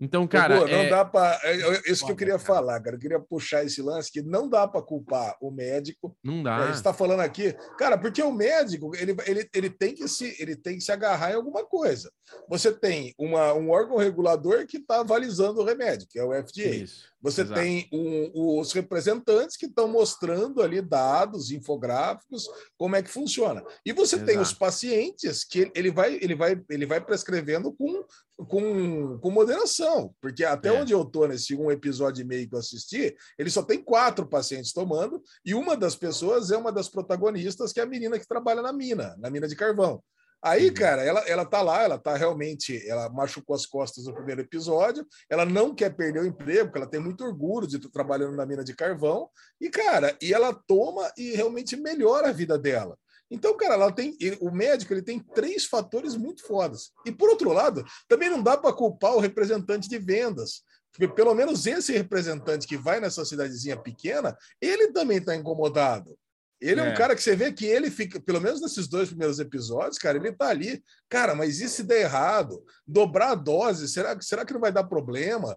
Então, 0.00 0.26
cara. 0.28 0.60
Pô, 0.60 0.66
não 0.68 0.78
é... 0.78 0.88
dá 0.88 1.04
para. 1.04 1.40
É, 1.42 1.60
é, 1.60 1.82
isso 1.90 2.06
que 2.06 2.12
eu 2.12 2.16
queria 2.16 2.38
falar, 2.38 2.80
cara. 2.80 2.96
Eu 2.96 3.00
queria 3.00 3.18
puxar 3.18 3.64
esse 3.64 3.82
lance 3.82 4.12
que 4.12 4.22
não 4.22 4.48
dá 4.48 4.66
para 4.66 4.82
culpar 4.82 5.36
o 5.40 5.50
médico. 5.50 6.16
Não 6.22 6.42
dá. 6.42 6.66
Você 6.66 6.78
está 6.78 6.92
falando 6.94 7.20
aqui, 7.20 7.52
cara, 7.76 7.98
porque 7.98 8.22
o 8.22 8.32
médico 8.32 8.94
ele, 8.94 9.16
ele, 9.26 9.48
ele, 9.52 9.70
tem 9.70 9.94
que 9.94 10.06
se, 10.06 10.36
ele 10.38 10.54
tem 10.54 10.76
que 10.76 10.84
se 10.84 10.92
agarrar 10.92 11.32
em 11.32 11.34
alguma 11.34 11.64
coisa. 11.64 12.10
Você 12.48 12.72
tem 12.72 13.12
uma, 13.18 13.52
um 13.54 13.70
órgão 13.70 13.96
regulador 13.96 14.66
que 14.66 14.76
está 14.76 15.00
avalizando 15.00 15.60
o 15.60 15.64
remédio, 15.64 16.06
que 16.08 16.18
é 16.18 16.24
o 16.24 16.32
FDA. 16.32 16.68
Isso. 16.68 17.08
Você 17.20 17.40
Exato. 17.40 17.60
tem 17.60 17.88
um, 17.92 18.60
os 18.60 18.72
representantes 18.72 19.56
que 19.56 19.66
estão 19.66 19.88
mostrando 19.88 20.62
ali 20.62 20.80
dados, 20.80 21.50
infográficos, 21.50 22.48
como 22.76 22.94
é 22.94 23.02
que 23.02 23.10
funciona. 23.10 23.64
E 23.84 23.92
você 23.92 24.16
Exato. 24.16 24.30
tem 24.30 24.38
os 24.38 24.52
pacientes 24.52 25.42
que 25.44 25.70
ele 25.74 25.90
vai, 25.90 26.14
ele 26.20 26.36
vai, 26.36 26.62
ele 26.70 26.86
vai 26.86 27.00
prescrevendo 27.04 27.72
com, 27.72 28.04
com, 28.46 29.18
com 29.18 29.30
moderação, 29.30 30.14
porque 30.20 30.44
até 30.44 30.68
é. 30.68 30.72
onde 30.72 30.92
eu 30.92 31.02
estou 31.02 31.26
nesse 31.26 31.56
um 31.56 31.70
episódio 31.70 32.22
e 32.22 32.24
meio 32.24 32.48
que 32.48 32.54
eu 32.54 32.58
assisti, 32.58 33.16
ele 33.38 33.50
só 33.50 33.62
tem 33.62 33.82
quatro 33.82 34.26
pacientes 34.26 34.72
tomando, 34.72 35.20
e 35.44 35.54
uma 35.54 35.76
das 35.76 35.96
pessoas 35.96 36.50
é 36.50 36.56
uma 36.56 36.70
das 36.70 36.88
protagonistas, 36.88 37.72
que 37.72 37.80
é 37.80 37.82
a 37.82 37.86
menina 37.86 38.18
que 38.18 38.28
trabalha 38.28 38.62
na 38.62 38.72
mina, 38.72 39.16
na 39.18 39.28
mina 39.28 39.48
de 39.48 39.56
carvão. 39.56 40.02
Aí, 40.40 40.68
uhum. 40.68 40.74
cara, 40.74 41.02
ela, 41.02 41.20
ela 41.20 41.44
tá 41.44 41.60
lá, 41.62 41.82
ela 41.82 41.98
tá 41.98 42.16
realmente, 42.16 42.80
ela 42.88 43.08
machucou 43.08 43.56
as 43.56 43.66
costas 43.66 44.04
no 44.04 44.14
primeiro 44.14 44.40
episódio, 44.40 45.04
ela 45.28 45.44
não 45.44 45.74
quer 45.74 45.90
perder 45.90 46.20
o 46.20 46.26
emprego, 46.26 46.66
porque 46.66 46.78
ela 46.78 46.86
tem 46.86 47.00
muito 47.00 47.24
orgulho 47.24 47.66
de 47.66 47.76
estar 47.76 47.90
trabalhando 47.90 48.36
na 48.36 48.46
mina 48.46 48.62
de 48.62 48.72
carvão, 48.72 49.28
e, 49.60 49.68
cara, 49.68 50.16
e 50.22 50.32
ela 50.32 50.54
toma 50.54 51.10
e 51.16 51.32
realmente 51.32 51.76
melhora 51.76 52.28
a 52.28 52.32
vida 52.32 52.56
dela. 52.56 52.96
Então, 53.30 53.56
cara, 53.56 53.74
ela 53.74 53.92
tem, 53.92 54.16
ele, 54.20 54.38
o 54.40 54.50
médico 54.50 54.92
ele 54.92 55.02
tem 55.02 55.18
três 55.18 55.66
fatores 55.66 56.16
muito 56.16 56.46
fodas. 56.46 56.92
E 57.04 57.12
por 57.12 57.28
outro 57.28 57.52
lado, 57.52 57.84
também 58.08 58.30
não 58.30 58.42
dá 58.42 58.56
para 58.56 58.72
culpar 58.72 59.14
o 59.14 59.20
representante 59.20 59.88
de 59.88 59.98
vendas, 59.98 60.62
porque 60.92 61.08
pelo 61.08 61.34
menos 61.34 61.66
esse 61.66 61.92
representante 61.92 62.66
que 62.66 62.76
vai 62.76 63.00
nessa 63.00 63.24
cidadezinha 63.24 63.76
pequena, 63.76 64.36
ele 64.60 64.92
também 64.92 65.18
está 65.18 65.36
incomodado. 65.36 66.18
Ele 66.60 66.80
é. 66.80 66.86
é. 66.86 66.90
um 66.90 66.94
cara 66.94 67.14
que 67.14 67.22
você 67.22 67.36
vê 67.36 67.52
que 67.52 67.64
ele 67.64 67.90
fica, 67.90 68.20
pelo 68.20 68.40
menos 68.40 68.60
nesses 68.60 68.88
dois 68.88 69.08
primeiros 69.08 69.38
episódios, 69.38 69.98
cara, 69.98 70.18
ele 70.18 70.32
tá 70.32 70.48
ali. 70.48 70.82
Cara, 71.08 71.34
mas 71.34 71.60
e 71.60 71.68
se 71.68 71.82
der 71.82 72.02
errado? 72.02 72.62
Dobrar 72.86 73.30
a 73.30 73.34
dose, 73.34 73.88
será, 73.88 74.20
será 74.20 74.44
que 74.44 74.52
não 74.52 74.60
vai 74.60 74.72
dar 74.72 74.84
problema? 74.84 75.56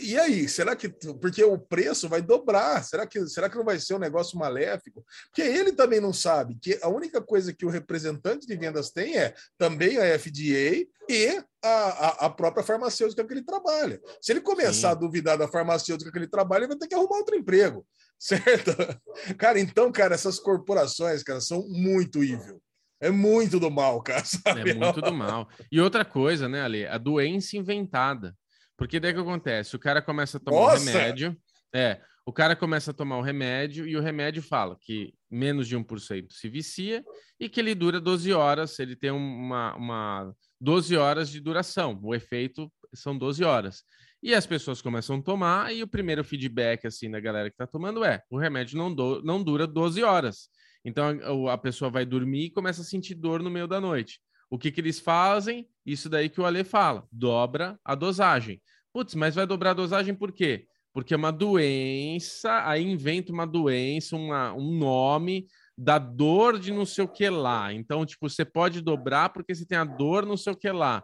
E 0.00 0.18
aí, 0.18 0.48
será 0.48 0.74
que. 0.74 0.88
Porque 0.88 1.44
o 1.44 1.58
preço 1.58 2.08
vai 2.08 2.22
dobrar, 2.22 2.82
será 2.82 3.06
que, 3.06 3.26
será 3.26 3.50
que 3.50 3.56
não 3.56 3.64
vai 3.64 3.78
ser 3.78 3.94
um 3.94 3.98
negócio 3.98 4.38
maléfico? 4.38 5.04
Porque 5.26 5.42
ele 5.42 5.72
também 5.72 6.00
não 6.00 6.14
sabe 6.14 6.56
que 6.62 6.78
a 6.80 6.88
única 6.88 7.20
coisa 7.20 7.52
que 7.52 7.66
o 7.66 7.68
representante 7.68 8.46
de 8.46 8.56
vendas 8.56 8.90
tem 8.90 9.18
é 9.18 9.34
também 9.58 9.98
a 9.98 10.18
FDA 10.18 10.86
e 11.10 11.44
a, 11.62 11.68
a, 11.68 12.08
a 12.26 12.30
própria 12.30 12.64
farmacêutica 12.64 13.22
que 13.22 13.34
ele 13.34 13.44
trabalha. 13.44 14.00
Se 14.20 14.32
ele 14.32 14.40
começar 14.40 14.88
Sim. 14.88 14.92
a 14.92 14.94
duvidar 14.94 15.36
da 15.36 15.46
farmacêutica 15.46 16.10
que 16.10 16.18
ele 16.18 16.28
trabalha, 16.28 16.62
ele 16.62 16.68
vai 16.68 16.78
ter 16.78 16.86
que 16.86 16.94
arrumar 16.94 17.18
outro 17.18 17.36
emprego. 17.36 17.86
Certo? 18.24 18.70
Cara, 19.36 19.60
então, 19.60 19.92
cara, 19.92 20.14
essas 20.14 20.38
corporações, 20.40 21.22
cara, 21.22 21.42
são 21.42 21.68
muito 21.68 22.24
evil. 22.24 22.58
É 22.98 23.10
muito 23.10 23.60
do 23.60 23.70
mal, 23.70 24.02
cara. 24.02 24.24
Sabe? 24.24 24.70
É 24.70 24.74
muito 24.74 25.02
do 25.02 25.12
mal. 25.12 25.46
E 25.70 25.78
outra 25.78 26.06
coisa, 26.06 26.48
né, 26.48 26.62
Ale? 26.62 26.86
A 26.86 26.96
doença 26.96 27.54
inventada. 27.58 28.34
Porque 28.78 28.98
daí 28.98 29.12
que 29.12 29.20
acontece? 29.20 29.76
O 29.76 29.78
cara 29.78 30.00
começa 30.00 30.38
a 30.38 30.40
tomar 30.40 30.58
Nossa! 30.58 30.82
um 30.82 30.86
remédio. 30.86 31.36
É, 31.74 32.00
o 32.24 32.32
cara 32.32 32.56
começa 32.56 32.92
a 32.92 32.94
tomar 32.94 33.16
o 33.16 33.18
um 33.18 33.22
remédio 33.22 33.86
e 33.86 33.94
o 33.94 34.00
remédio 34.00 34.42
fala 34.42 34.78
que 34.80 35.12
menos 35.30 35.68
de 35.68 35.76
1% 35.76 36.28
se 36.30 36.48
vicia 36.48 37.04
e 37.38 37.46
que 37.46 37.60
ele 37.60 37.74
dura 37.74 38.00
12 38.00 38.32
horas, 38.32 38.78
ele 38.78 38.96
tem 38.96 39.10
uma, 39.10 39.76
uma 39.76 40.34
12 40.58 40.96
horas 40.96 41.28
de 41.28 41.40
duração. 41.40 42.00
O 42.02 42.14
efeito 42.14 42.72
são 42.94 43.18
12 43.18 43.44
horas. 43.44 43.84
E 44.24 44.34
as 44.34 44.46
pessoas 44.46 44.80
começam 44.80 45.16
a 45.16 45.22
tomar, 45.22 45.74
e 45.74 45.82
o 45.82 45.86
primeiro 45.86 46.24
feedback 46.24 46.86
assim 46.86 47.10
da 47.10 47.20
galera 47.20 47.50
que 47.50 47.54
está 47.56 47.66
tomando 47.66 48.02
é: 48.02 48.22
o 48.30 48.38
remédio 48.38 48.78
não, 48.78 48.92
do, 48.92 49.22
não 49.22 49.42
dura 49.42 49.66
12 49.66 50.02
horas. 50.02 50.48
Então 50.82 51.46
a, 51.46 51.52
a, 51.52 51.58
pessoa 51.58 51.90
vai 51.90 52.06
dormir 52.06 52.46
e 52.46 52.50
começa 52.50 52.80
a 52.80 52.84
sentir 52.84 53.14
dor 53.16 53.42
no 53.42 53.50
meio 53.50 53.68
da 53.68 53.78
noite. 53.82 54.18
O 54.48 54.56
que, 54.58 54.72
que 54.72 54.80
eles 54.80 54.98
fazem? 54.98 55.68
Isso 55.84 56.08
daí 56.08 56.30
que 56.30 56.40
o 56.40 56.46
Ale 56.46 56.64
fala: 56.64 57.06
dobra 57.12 57.78
a 57.84 57.94
dosagem. 57.94 58.62
Putz, 58.94 59.14
mas 59.14 59.34
vai 59.34 59.46
dobrar 59.46 59.72
a 59.72 59.74
dosagem 59.74 60.14
por 60.14 60.32
quê? 60.32 60.66
Porque 60.94 61.12
é 61.12 61.18
uma 61.18 61.30
doença, 61.30 62.66
aí 62.66 62.82
inventa 62.82 63.30
uma 63.30 63.46
doença, 63.46 64.16
uma, 64.16 64.54
um 64.54 64.78
nome 64.78 65.46
da 65.76 65.98
dor 65.98 66.58
de 66.58 66.72
não 66.72 66.86
sei 66.86 67.04
o 67.04 67.08
que 67.08 67.28
lá. 67.28 67.74
Então, 67.74 68.06
tipo, 68.06 68.26
você 68.26 68.42
pode 68.42 68.80
dobrar 68.80 69.28
porque 69.28 69.54
você 69.54 69.66
tem 69.66 69.76
a 69.76 69.84
dor 69.84 70.24
não 70.24 70.38
sei 70.38 70.54
o 70.54 70.56
que 70.56 70.70
lá. 70.70 71.02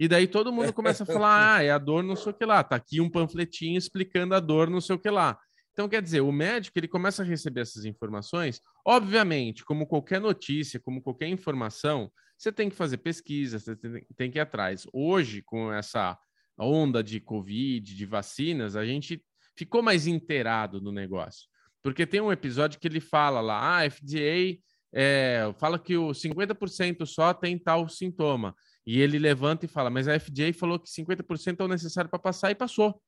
E 0.00 0.08
daí 0.08 0.26
todo 0.26 0.50
mundo 0.50 0.72
começa 0.72 1.02
a 1.02 1.06
falar, 1.06 1.56
ah, 1.60 1.62
é 1.62 1.70
a 1.70 1.76
dor 1.76 2.02
não 2.02 2.16
sei 2.16 2.32
o 2.32 2.34
que 2.34 2.46
lá, 2.46 2.64
tá 2.64 2.76
aqui 2.76 3.02
um 3.02 3.10
panfletinho 3.10 3.76
explicando 3.76 4.34
a 4.34 4.40
dor 4.40 4.70
não 4.70 4.80
sei 4.80 4.96
o 4.96 4.98
que 4.98 5.10
lá. 5.10 5.38
Então, 5.72 5.88
quer 5.90 6.00
dizer, 6.00 6.22
o 6.22 6.32
médico 6.32 6.78
ele 6.78 6.88
começa 6.88 7.22
a 7.22 7.24
receber 7.24 7.60
essas 7.60 7.84
informações, 7.84 8.62
obviamente, 8.84 9.62
como 9.62 9.86
qualquer 9.86 10.18
notícia, 10.18 10.80
como 10.80 11.02
qualquer 11.02 11.28
informação, 11.28 12.10
você 12.36 12.50
tem 12.50 12.70
que 12.70 12.76
fazer 12.76 12.96
pesquisa, 12.96 13.58
você 13.58 13.76
tem 14.16 14.30
que 14.30 14.38
ir 14.38 14.40
atrás. 14.40 14.86
Hoje, 14.90 15.42
com 15.42 15.70
essa 15.70 16.18
onda 16.58 17.02
de 17.02 17.20
Covid, 17.20 17.94
de 17.94 18.06
vacinas, 18.06 18.76
a 18.76 18.86
gente 18.86 19.22
ficou 19.54 19.82
mais 19.82 20.06
inteirado 20.06 20.80
no 20.80 20.90
negócio. 20.90 21.46
Porque 21.82 22.06
tem 22.06 22.22
um 22.22 22.32
episódio 22.32 22.80
que 22.80 22.88
ele 22.88 23.00
fala 23.00 23.42
lá, 23.42 23.78
ah, 23.78 23.90
FDA 23.90 24.58
é, 24.92 25.52
fala 25.58 25.78
que 25.78 25.96
o 25.96 26.08
50% 26.08 27.06
só 27.06 27.32
tem 27.32 27.58
tal 27.58 27.88
sintoma. 27.88 28.54
E 28.86 29.00
ele 29.00 29.18
levanta 29.18 29.64
e 29.64 29.68
fala, 29.68 29.90
mas 29.90 30.08
a 30.08 30.18
FDA 30.18 30.52
falou 30.52 30.78
que 30.78 30.88
50% 30.88 31.60
é 31.60 31.62
o 31.62 31.68
necessário 31.68 32.10
para 32.10 32.18
passar 32.18 32.50
e 32.50 32.54
passou. 32.54 33.00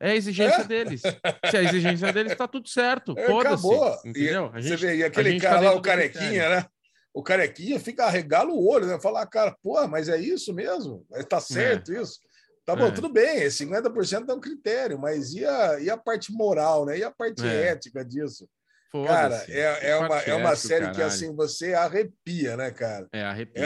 É 0.00 0.12
a 0.12 0.16
exigência 0.16 0.62
é? 0.62 0.64
deles. 0.64 1.02
Se 1.02 1.56
a 1.56 1.62
exigência 1.62 2.10
deles, 2.12 2.32
está 2.32 2.48
tudo 2.48 2.68
certo. 2.68 3.14
É, 3.20 3.26
Foda-se. 3.26 4.08
Entendeu? 4.08 4.50
A 4.52 4.60
gente, 4.60 4.78
você 4.78 4.86
vê, 4.86 4.96
e 4.96 5.04
aquele 5.04 5.38
cara 5.38 5.56
tá 5.56 5.70
lá, 5.70 5.76
o 5.76 5.82
carequinha, 5.82 6.48
né? 6.48 6.66
O 7.12 7.22
carequinha 7.22 7.78
fica, 7.78 8.06
arregala 8.06 8.50
o 8.50 8.66
olho, 8.66 8.86
né? 8.86 8.98
Falar, 8.98 9.26
cara, 9.26 9.54
pô, 9.62 9.86
mas 9.88 10.08
é 10.08 10.18
isso 10.18 10.54
mesmo? 10.54 11.04
Está 11.12 11.36
é. 11.36 11.40
certo 11.40 11.92
é. 11.92 12.00
isso? 12.00 12.18
Tá 12.64 12.74
bom, 12.74 12.86
é. 12.86 12.90
tudo 12.92 13.08
bem, 13.08 13.46
50% 13.46 14.28
é 14.28 14.32
um 14.32 14.40
critério, 14.40 14.98
mas 14.98 15.34
e 15.34 15.44
a, 15.44 15.80
e 15.80 15.90
a 15.90 15.96
parte 15.96 16.32
moral, 16.32 16.86
né? 16.86 16.98
E 16.98 17.04
a 17.04 17.10
parte 17.10 17.44
é. 17.44 17.68
ética 17.68 18.04
disso? 18.04 18.48
Cara, 18.92 19.44
é, 19.48 19.90
é, 19.90 19.96
uma, 19.96 20.18
é 20.18 20.34
uma 20.34 20.56
série 20.56 20.80
caralho. 20.80 20.96
que 20.96 21.02
assim 21.02 21.34
você 21.34 21.74
arrepia, 21.74 22.56
né, 22.56 22.72
cara? 22.72 23.08
É, 23.12 23.22
arrepia, 23.22 23.64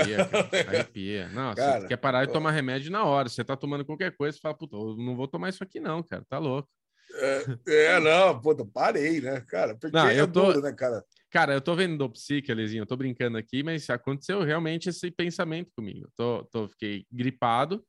é. 0.52 0.60
arrepia. 0.68 1.28
Não, 1.30 1.54
cara, 1.54 1.80
você 1.80 1.88
quer 1.88 1.96
parar 1.96 2.26
de 2.26 2.32
tomar 2.32 2.50
remédio 2.50 2.92
na 2.92 3.04
hora. 3.04 3.28
Você 3.28 3.42
tá 3.42 3.56
tomando 3.56 3.87
qualquer 3.87 4.14
coisa, 4.14 4.37
você 4.37 4.40
fala, 4.42 4.54
puta, 4.54 4.76
eu 4.76 4.96
não 4.98 5.16
vou 5.16 5.26
tomar 5.26 5.48
isso 5.48 5.64
aqui, 5.64 5.80
não, 5.80 6.02
cara. 6.02 6.24
Tá 6.28 6.38
louco. 6.38 6.68
É, 7.16 7.94
é 7.94 8.00
não, 8.00 8.38
puta, 8.38 8.66
parei, 8.66 9.20
né, 9.20 9.40
cara? 9.48 9.74
Porque 9.74 9.96
não, 9.96 10.10
eu 10.10 10.24
é 10.24 10.26
tô... 10.26 10.46
duro, 10.46 10.60
né, 10.60 10.72
cara? 10.72 11.02
Cara, 11.30 11.54
eu 11.54 11.60
tô 11.60 11.74
vendo 11.74 11.96
do 11.96 12.10
psique, 12.10 12.52
Alezinho, 12.52 12.82
eu 12.82 12.87
tô 12.87 12.96
brincando 12.96 13.38
aqui, 13.38 13.62
mas 13.62 13.88
aconteceu 13.88 14.42
realmente 14.42 14.88
esse 14.90 15.10
pensamento 15.10 15.72
comigo. 15.74 16.06
Eu 16.06 16.10
tô, 16.14 16.44
tô, 16.44 16.68
fiquei 16.68 17.06
gripado, 17.10 17.84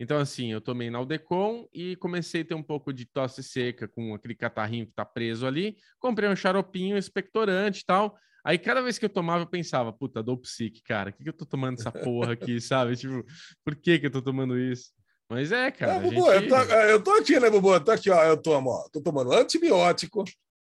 então, 0.00 0.18
assim, 0.18 0.50
eu 0.50 0.62
tomei 0.62 0.88
Naldecon 0.88 1.68
e 1.74 1.94
comecei 1.96 2.40
a 2.40 2.44
ter 2.46 2.54
um 2.54 2.62
pouco 2.62 2.90
de 2.90 3.04
tosse 3.04 3.42
seca 3.42 3.86
com 3.86 4.14
aquele 4.14 4.34
catarrinho 4.34 4.86
que 4.86 4.94
tá 4.94 5.04
preso 5.04 5.46
ali. 5.46 5.76
Comprei 5.98 6.26
um 6.26 6.34
xaropinho 6.34 6.96
expectorante 6.96 7.82
e 7.82 7.84
tal. 7.84 8.16
Aí, 8.42 8.58
cada 8.58 8.80
vez 8.80 8.98
que 8.98 9.04
eu 9.04 9.10
tomava, 9.10 9.42
eu 9.42 9.46
pensava, 9.46 9.92
puta, 9.92 10.22
dou 10.22 10.38
psique, 10.38 10.82
cara. 10.82 11.10
O 11.10 11.12
que, 11.12 11.22
que 11.22 11.28
eu 11.28 11.34
tô 11.34 11.44
tomando 11.44 11.78
essa 11.78 11.92
porra 11.92 12.32
aqui, 12.32 12.58
sabe? 12.62 12.96
Tipo, 12.96 13.22
por 13.62 13.76
que 13.76 13.98
que 13.98 14.06
eu 14.06 14.10
tô 14.10 14.22
tomando 14.22 14.58
isso? 14.58 14.90
Mas 15.28 15.52
é, 15.52 15.70
cara. 15.70 15.96
É, 15.96 16.00
Bubu, 16.00 16.32
gente... 16.32 16.44
eu, 16.44 16.48
tô, 16.48 16.56
eu, 16.56 17.02
tô, 17.04 17.10
aqui, 17.12 17.38
né, 17.38 17.50
Bubu? 17.50 17.74
Eu 17.74 17.84
tô 17.84 17.90
aqui, 17.90 18.08
ó. 18.08 18.24
Eu 18.24 18.38
tomo, 18.38 18.70
ó. 18.70 18.88
Tô 18.90 19.02
tomando 19.02 19.34
antibiótico. 19.34 20.24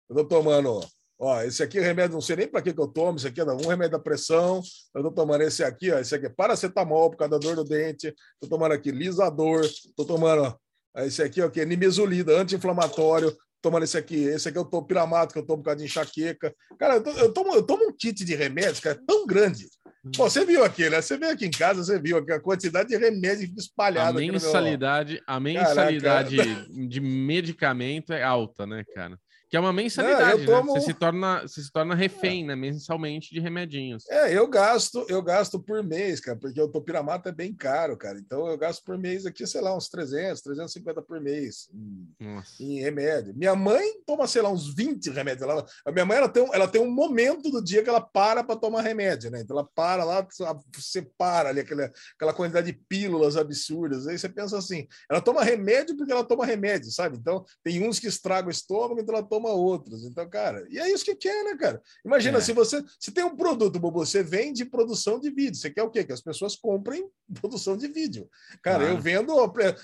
Eu 0.08 0.14
tô 0.14 0.24
tomando 0.24 0.80
Ó, 1.18 1.40
esse 1.42 1.62
aqui 1.62 1.78
é 1.78 1.82
remédio, 1.82 2.14
não 2.14 2.20
sei 2.20 2.36
nem 2.36 2.48
para 2.48 2.60
que, 2.60 2.72
que 2.72 2.80
eu 2.80 2.88
tomo, 2.88 3.16
esse 3.16 3.26
aqui 3.26 3.40
é 3.40 3.44
um 3.44 3.68
remédio 3.68 3.92
da 3.92 3.98
pressão, 3.98 4.60
eu 4.94 5.02
tô 5.02 5.12
tomando 5.12 5.42
esse 5.42 5.62
aqui, 5.62 5.90
ó, 5.92 5.98
esse 5.98 6.14
aqui 6.14 6.26
é 6.26 6.28
paracetamol 6.28 7.10
por 7.10 7.18
causa 7.18 7.30
da 7.30 7.38
dor 7.38 7.56
do 7.56 7.64
dente, 7.64 8.12
tô 8.40 8.48
tomando 8.48 8.72
aqui 8.72 8.90
lisador, 8.90 9.64
tô 9.96 10.04
tomando, 10.04 10.42
ó, 10.94 11.00
esse 11.02 11.22
aqui 11.22 11.40
é 11.40 11.44
o 11.44 11.50
que? 11.50 11.64
Nimesulida, 11.64 12.36
anti-inflamatório, 12.36 13.34
tomando 13.62 13.84
esse 13.84 13.96
aqui, 13.96 14.24
esse 14.24 14.48
aqui 14.48 14.58
eu 14.58 14.64
tomo 14.64 14.86
piramato, 14.86 15.32
que 15.32 15.38
eu 15.38 15.46
tomo 15.46 15.62
por 15.62 15.66
causa 15.66 15.78
de 15.78 15.84
enxaqueca. 15.84 16.54
Cara, 16.78 16.96
eu, 16.96 17.12
eu, 17.12 17.32
tomo, 17.32 17.54
eu 17.54 17.62
tomo 17.62 17.88
um 17.88 17.92
kit 17.96 18.24
de 18.24 18.34
remédios, 18.34 18.80
cara, 18.80 19.00
tão 19.06 19.24
grande. 19.24 19.66
Bom, 20.04 20.28
você 20.28 20.44
viu 20.44 20.62
aqui, 20.62 20.90
né? 20.90 21.00
Você 21.00 21.16
veio 21.16 21.32
aqui 21.32 21.46
em 21.46 21.50
casa, 21.50 21.82
você 21.82 21.98
viu 21.98 22.18
aqui 22.18 22.30
a 22.30 22.38
quantidade 22.38 22.90
de 22.90 22.96
remédio 22.96 23.50
espalhada. 23.56 24.10
A 24.10 24.12
mensalidade, 24.12 25.22
a 25.26 25.40
mensalidade 25.40 26.36
Caraca. 26.36 26.66
de 26.68 27.00
medicamento 27.00 28.12
é 28.12 28.22
alta, 28.22 28.66
né, 28.66 28.84
cara? 28.94 29.18
Que 29.54 29.58
é 29.58 29.60
uma 29.60 29.72
mensalidade, 29.72 30.44
não, 30.44 30.46
tomo... 30.46 30.74
né? 30.74 30.80
Você 30.80 30.86
se 30.86 30.94
torna, 30.94 31.42
você 31.42 31.62
se 31.62 31.70
torna 31.70 31.94
refém, 31.94 32.42
é. 32.42 32.46
né? 32.48 32.56
Mensalmente 32.56 33.32
de 33.32 33.38
remedinhos. 33.38 34.04
É, 34.10 34.36
eu 34.36 34.48
gasto, 34.48 35.06
eu 35.08 35.22
gasto 35.22 35.60
por 35.60 35.80
mês, 35.80 36.18
cara, 36.18 36.36
porque 36.36 36.60
o 36.60 36.66
topiramato 36.66 37.28
é 37.28 37.32
bem 37.32 37.54
caro, 37.54 37.96
cara. 37.96 38.18
Então 38.18 38.48
eu 38.48 38.58
gasto 38.58 38.82
por 38.82 38.98
mês 38.98 39.24
aqui, 39.24 39.46
sei 39.46 39.60
lá, 39.60 39.76
uns 39.76 39.88
300, 39.88 40.42
350 40.42 41.02
por 41.02 41.20
mês 41.20 41.68
em, 41.72 42.42
em 42.58 42.80
remédio. 42.80 43.32
Minha 43.36 43.54
mãe 43.54 43.92
toma, 44.04 44.26
sei 44.26 44.42
lá, 44.42 44.50
uns 44.50 44.74
20 44.74 45.10
remédios. 45.10 45.48
Ela, 45.48 45.64
a 45.86 45.92
minha 45.92 46.04
mãe 46.04 46.16
ela 46.16 46.28
tem, 46.28 46.42
um, 46.42 46.52
ela 46.52 46.66
tem 46.66 46.80
um 46.80 46.90
momento 46.90 47.48
do 47.48 47.62
dia 47.62 47.80
que 47.80 47.88
ela 47.88 48.00
para 48.00 48.42
para 48.42 48.58
tomar 48.58 48.82
remédio, 48.82 49.30
né? 49.30 49.40
Então 49.40 49.56
ela 49.56 49.68
para 49.72 50.02
lá, 50.02 50.26
separa 50.78 51.50
ali 51.50 51.60
aquela, 51.60 51.92
aquela 52.16 52.34
quantidade 52.34 52.72
de 52.72 52.80
pílulas 52.88 53.36
absurdas. 53.36 54.08
Aí 54.08 54.18
você 54.18 54.28
pensa 54.28 54.58
assim, 54.58 54.88
ela 55.08 55.20
toma 55.20 55.44
remédio 55.44 55.96
porque 55.96 56.10
ela 56.10 56.24
toma 56.24 56.44
remédio, 56.44 56.90
sabe? 56.90 57.18
Então 57.18 57.44
tem 57.62 57.86
uns 57.86 58.00
que 58.00 58.08
estragam 58.08 58.48
o 58.48 58.50
estômago, 58.50 59.00
então 59.00 59.14
ela 59.14 59.24
toma 59.24 59.43
toma 59.44 59.52
outros. 59.52 60.04
Então, 60.04 60.28
cara, 60.28 60.66
e 60.70 60.78
é 60.78 60.90
isso 60.90 61.04
que 61.04 61.14
quer, 61.14 61.44
né, 61.44 61.56
cara? 61.56 61.82
Imagina 62.04 62.38
é. 62.38 62.40
se 62.40 62.52
você 62.52 62.82
se 62.98 63.12
tem 63.12 63.24
um 63.24 63.36
produto, 63.36 63.78
Bobo, 63.78 64.04
você 64.04 64.22
vende 64.22 64.64
produção 64.64 65.20
de 65.20 65.30
vídeo. 65.30 65.56
Você 65.56 65.70
quer 65.70 65.82
o 65.82 65.90
quê? 65.90 66.04
Que 66.04 66.12
as 66.12 66.20
pessoas 66.20 66.56
comprem 66.56 67.06
produção 67.40 67.76
de 67.76 67.86
vídeo. 67.88 68.28
Cara, 68.62 68.84
eu 68.84 68.98
vendo 68.98 69.34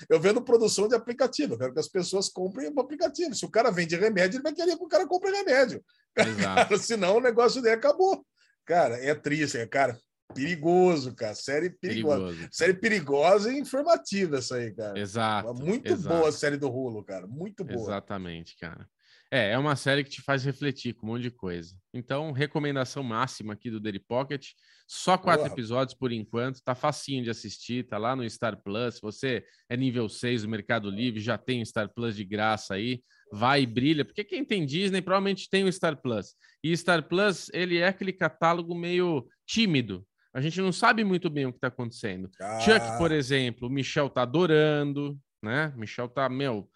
eu 0.09 0.19
vendo 0.19 0.41
produção 0.41 0.87
de 0.87 0.95
aplicativo. 0.95 1.53
Eu 1.53 1.59
quero 1.59 1.73
que 1.73 1.79
as 1.79 1.87
pessoas 1.87 2.27
comprem 2.27 2.71
o 2.73 2.79
aplicativo. 2.79 3.35
Se 3.35 3.45
o 3.45 3.51
cara 3.51 3.69
vende 3.69 3.95
remédio, 3.95 4.37
ele 4.37 4.43
vai 4.43 4.53
querer 4.53 4.75
que 4.75 4.83
o 4.83 4.87
cara 4.87 5.07
compre 5.07 5.31
remédio. 5.31 5.83
Cara, 6.41 6.77
senão 6.77 7.17
o 7.17 7.21
negócio 7.21 7.61
dele 7.61 7.75
acabou. 7.75 8.25
Cara, 8.65 8.97
é 8.97 9.15
triste, 9.15 9.57
é, 9.57 9.65
cara. 9.65 9.97
Perigoso, 10.33 11.15
cara. 11.15 11.35
Série 11.35 11.69
perigosa. 11.69 12.25
Perigoso. 12.25 12.49
Série 12.51 12.73
perigosa 12.73 13.53
e 13.53 13.59
informativa 13.59 14.37
essa 14.37 14.55
aí, 14.55 14.73
cara. 14.73 14.99
Exato. 14.99 15.53
Muito 15.53 15.91
exato. 15.91 16.15
boa 16.15 16.29
a 16.29 16.31
série 16.31 16.57
do 16.57 16.67
Rulo, 16.67 17.01
cara. 17.03 17.27
Muito 17.27 17.63
boa. 17.63 17.79
Exatamente, 17.79 18.57
cara. 18.57 18.87
É, 19.33 19.51
é 19.51 19.57
uma 19.57 19.77
série 19.77 20.03
que 20.03 20.09
te 20.09 20.21
faz 20.21 20.43
refletir 20.43 20.93
com 20.93 21.07
um 21.07 21.11
monte 21.11 21.21
de 21.21 21.31
coisa. 21.31 21.73
Então, 21.93 22.33
recomendação 22.33 23.01
máxima 23.01 23.53
aqui 23.53 23.71
do 23.71 23.79
Daily 23.79 23.99
Pocket. 23.99 24.49
Só 24.85 25.17
quatro 25.17 25.45
Boa. 25.45 25.53
episódios 25.53 25.97
por 25.97 26.11
enquanto, 26.11 26.61
tá 26.61 26.75
facinho 26.75 27.23
de 27.23 27.29
assistir, 27.29 27.87
tá 27.87 27.97
lá 27.97 28.13
no 28.13 28.29
Star 28.29 28.61
Plus. 28.61 28.99
você 29.01 29.41
é 29.69 29.77
nível 29.77 30.09
6 30.09 30.41
do 30.41 30.49
Mercado 30.49 30.89
Livre, 30.89 31.21
já 31.21 31.37
tem 31.37 31.61
o 31.61 31.65
Star 31.65 31.87
Plus 31.93 32.13
de 32.13 32.25
graça 32.25 32.73
aí, 32.73 33.01
vai 33.31 33.61
e 33.61 33.65
brilha, 33.65 34.03
porque 34.03 34.25
quem 34.25 34.43
tem 34.43 34.65
Disney 34.65 35.01
provavelmente 35.01 35.49
tem 35.49 35.63
o 35.63 35.71
Star 35.71 35.95
Plus. 35.95 36.35
E 36.61 36.75
Star 36.75 37.07
Plus, 37.07 37.49
ele 37.53 37.77
é 37.77 37.87
aquele 37.87 38.11
catálogo 38.11 38.75
meio 38.75 39.25
tímido. 39.45 40.05
A 40.33 40.41
gente 40.41 40.59
não 40.59 40.73
sabe 40.73 41.05
muito 41.05 41.29
bem 41.29 41.45
o 41.45 41.53
que 41.53 41.59
tá 41.59 41.67
acontecendo. 41.67 42.29
Ah. 42.41 42.59
Chuck, 42.59 42.97
por 42.97 43.13
exemplo, 43.13 43.69
o 43.69 43.71
Michel 43.71 44.09
tá 44.09 44.23
adorando, 44.23 45.17
né? 45.41 45.73
Michel 45.77 46.09
tá, 46.09 46.27
meu, 46.27 46.69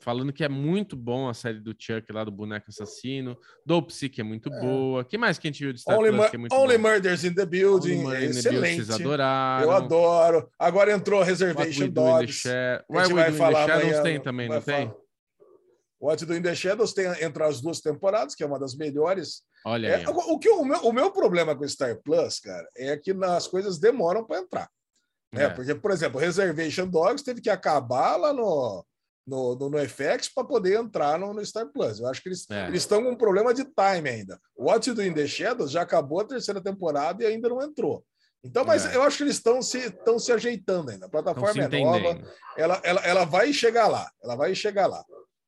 falando 0.00 0.32
que 0.32 0.44
é 0.44 0.48
muito 0.48 0.96
bom 0.96 1.28
a 1.28 1.34
série 1.34 1.60
do 1.60 1.74
Chuck 1.78 2.12
lá 2.12 2.24
do 2.24 2.30
Boneco 2.30 2.66
Assassino. 2.68 3.36
Dope 3.64 4.08
que 4.08 4.20
é 4.20 4.24
muito 4.24 4.52
é. 4.52 4.60
boa. 4.60 5.04
que 5.04 5.16
mais 5.16 5.38
que 5.38 5.48
a 5.48 5.50
gente 5.50 5.64
viu 5.64 5.72
de 5.72 5.80
Star 5.80 5.98
Only, 5.98 6.12
Plus, 6.12 6.30
que 6.30 6.36
é 6.36 6.38
muito 6.38 6.54
Only 6.54 6.78
Murders 6.78 7.24
in 7.24 7.34
the 7.34 7.46
Building. 7.46 8.12
É 8.12 8.24
excelente. 8.24 8.84
Vocês 8.84 8.90
adoraram. 8.90 9.64
Eu 9.64 9.70
adoro. 9.72 10.50
Agora 10.58 10.92
entrou 10.92 11.22
Reservation 11.22 11.88
Dogs. 11.88 12.44
What 12.88 13.12
We 13.12 13.30
Do 13.30 13.34
in 13.34 13.38
the 13.38 13.66
Shadows 13.66 14.00
tem 14.02 14.20
também, 14.20 14.48
não 14.48 14.60
tem? 14.60 14.92
What 16.00 16.24
Do 16.26 16.36
in 16.36 16.42
the 16.42 16.54
Shadows 16.54 16.92
tem 16.92 17.06
entre 17.22 17.42
as 17.42 17.60
duas 17.60 17.80
temporadas, 17.80 18.34
que 18.34 18.42
é 18.42 18.46
uma 18.46 18.58
das 18.58 18.74
melhores. 18.74 19.42
Olha 19.64 19.88
é, 19.88 20.04
o, 20.08 20.38
que, 20.38 20.50
o, 20.50 20.64
meu, 20.64 20.80
o 20.80 20.92
meu 20.92 21.10
problema 21.10 21.56
com 21.56 21.66
Star 21.66 21.96
Plus, 22.02 22.38
cara, 22.38 22.68
é 22.76 22.96
que 22.98 23.12
as 23.24 23.48
coisas 23.48 23.78
demoram 23.78 24.24
para 24.24 24.40
entrar. 24.40 24.68
Né? 25.32 25.44
É. 25.44 25.48
Porque, 25.48 25.74
por 25.74 25.90
exemplo, 25.90 26.20
Reservation 26.20 26.86
Dogs 26.86 27.24
teve 27.24 27.40
que 27.40 27.48
acabar 27.48 28.16
lá 28.16 28.32
no 28.32 28.84
no, 29.26 29.56
no, 29.56 29.70
no 29.70 29.78
FX 29.78 30.28
para 30.32 30.44
poder 30.44 30.78
entrar 30.78 31.18
no, 31.18 31.32
no, 31.32 31.44
Star 31.44 31.66
Plus. 31.72 31.98
Eu 31.98 32.06
acho 32.06 32.22
que 32.22 32.28
eles 32.28 32.46
é. 32.50 32.70
estão 32.70 33.02
com 33.02 33.10
um 33.10 33.16
problema 33.16 33.54
de 33.54 33.64
time 33.64 34.08
ainda. 34.08 34.38
O 34.56 34.64
What 34.64 34.88
You 34.88 34.94
Do 34.94 35.02
in 35.02 35.14
the 35.14 35.26
Shadows 35.26 35.70
já 35.70 35.82
acabou 35.82 36.20
a 36.20 36.26
terceira 36.26 36.60
temporada 36.62 37.22
e 37.22 37.26
ainda 37.26 37.48
não 37.48 37.62
entrou. 37.62 38.04
Então, 38.44 38.62
mas 38.64 38.84
é. 38.84 38.94
eu 38.94 39.02
acho 39.02 39.16
que 39.16 39.22
eles 39.22 39.36
estão 39.36 39.62
se, 39.62 39.80
se 40.18 40.32
ajeitando 40.32 40.90
ainda. 40.90 41.06
A 41.06 41.08
plataforma 41.08 41.62
é 41.62 41.68
nova, 41.68 42.22
ela, 42.56 42.80
ela, 42.84 43.00
ela 43.00 43.24
vai 43.24 43.52
chegar 43.54 43.88
lá. 43.88 44.10
Ela 44.22 44.36
vai 44.36 44.54
chegar 44.54 44.86
lá. 44.86 45.02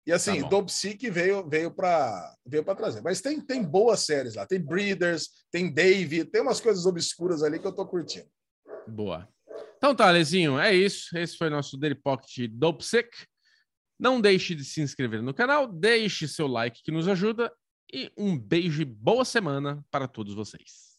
E 0.07 0.13
assim, 0.13 0.41
tá 0.41 0.49
Dobsic 0.49 1.11
veio 1.11 1.47
veio 1.47 1.71
para 1.71 2.35
veio 2.47 2.65
trazer. 2.65 3.03
Mas 3.03 3.21
tem, 3.21 3.41
tem 3.41 3.63
boas 3.63 4.01
séries 4.01 4.37
lá. 4.37 4.47
Tem 4.47 4.59
Breeders, 4.59 5.29
tem 5.51 5.71
Dave, 5.71 6.25
tem 6.25 6.41
umas 6.41 6.61
coisas 6.61 6.87
obscuras 6.87 7.43
ali 7.43 7.59
que 7.59 7.67
eu 7.67 7.75
tô 7.75 7.85
curtindo. 7.85 8.29
Boa. 8.87 9.29
Então 9.77 9.95
tá, 9.95 10.11
Lezinho, 10.11 10.59
é 10.59 10.73
isso. 10.73 11.17
Esse 11.19 11.37
foi 11.37 11.51
nosso 11.51 11.77
Daily 11.77 11.97
Pocket 11.97 12.49
Dobsic. 12.51 13.09
Não 13.99 14.21
deixe 14.21 14.55
de 14.55 14.65
se 14.65 14.81
inscrever 14.81 15.23
no 15.23 15.33
canal, 15.33 15.67
deixe 15.67 16.29
seu 16.29 16.47
like 16.47 16.83
que 16.83 16.91
nos 16.91 17.09
ajuda 17.09 17.53
e 17.93 18.13
um 18.17 18.39
beijo 18.39 18.83
e 18.83 18.85
boa 18.85 19.25
semana 19.25 19.85
para 19.91 20.07
todos 20.07 20.35
vocês. 20.35 20.97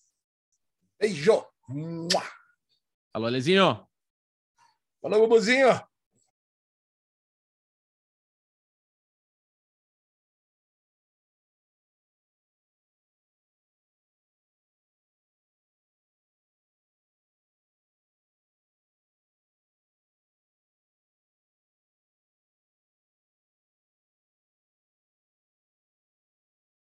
Beijo! 0.99 1.45
Alô, 3.13 3.27
Alezinho! 3.27 3.87
Falou, 5.01 5.21
Bubuzinho! 5.21 5.79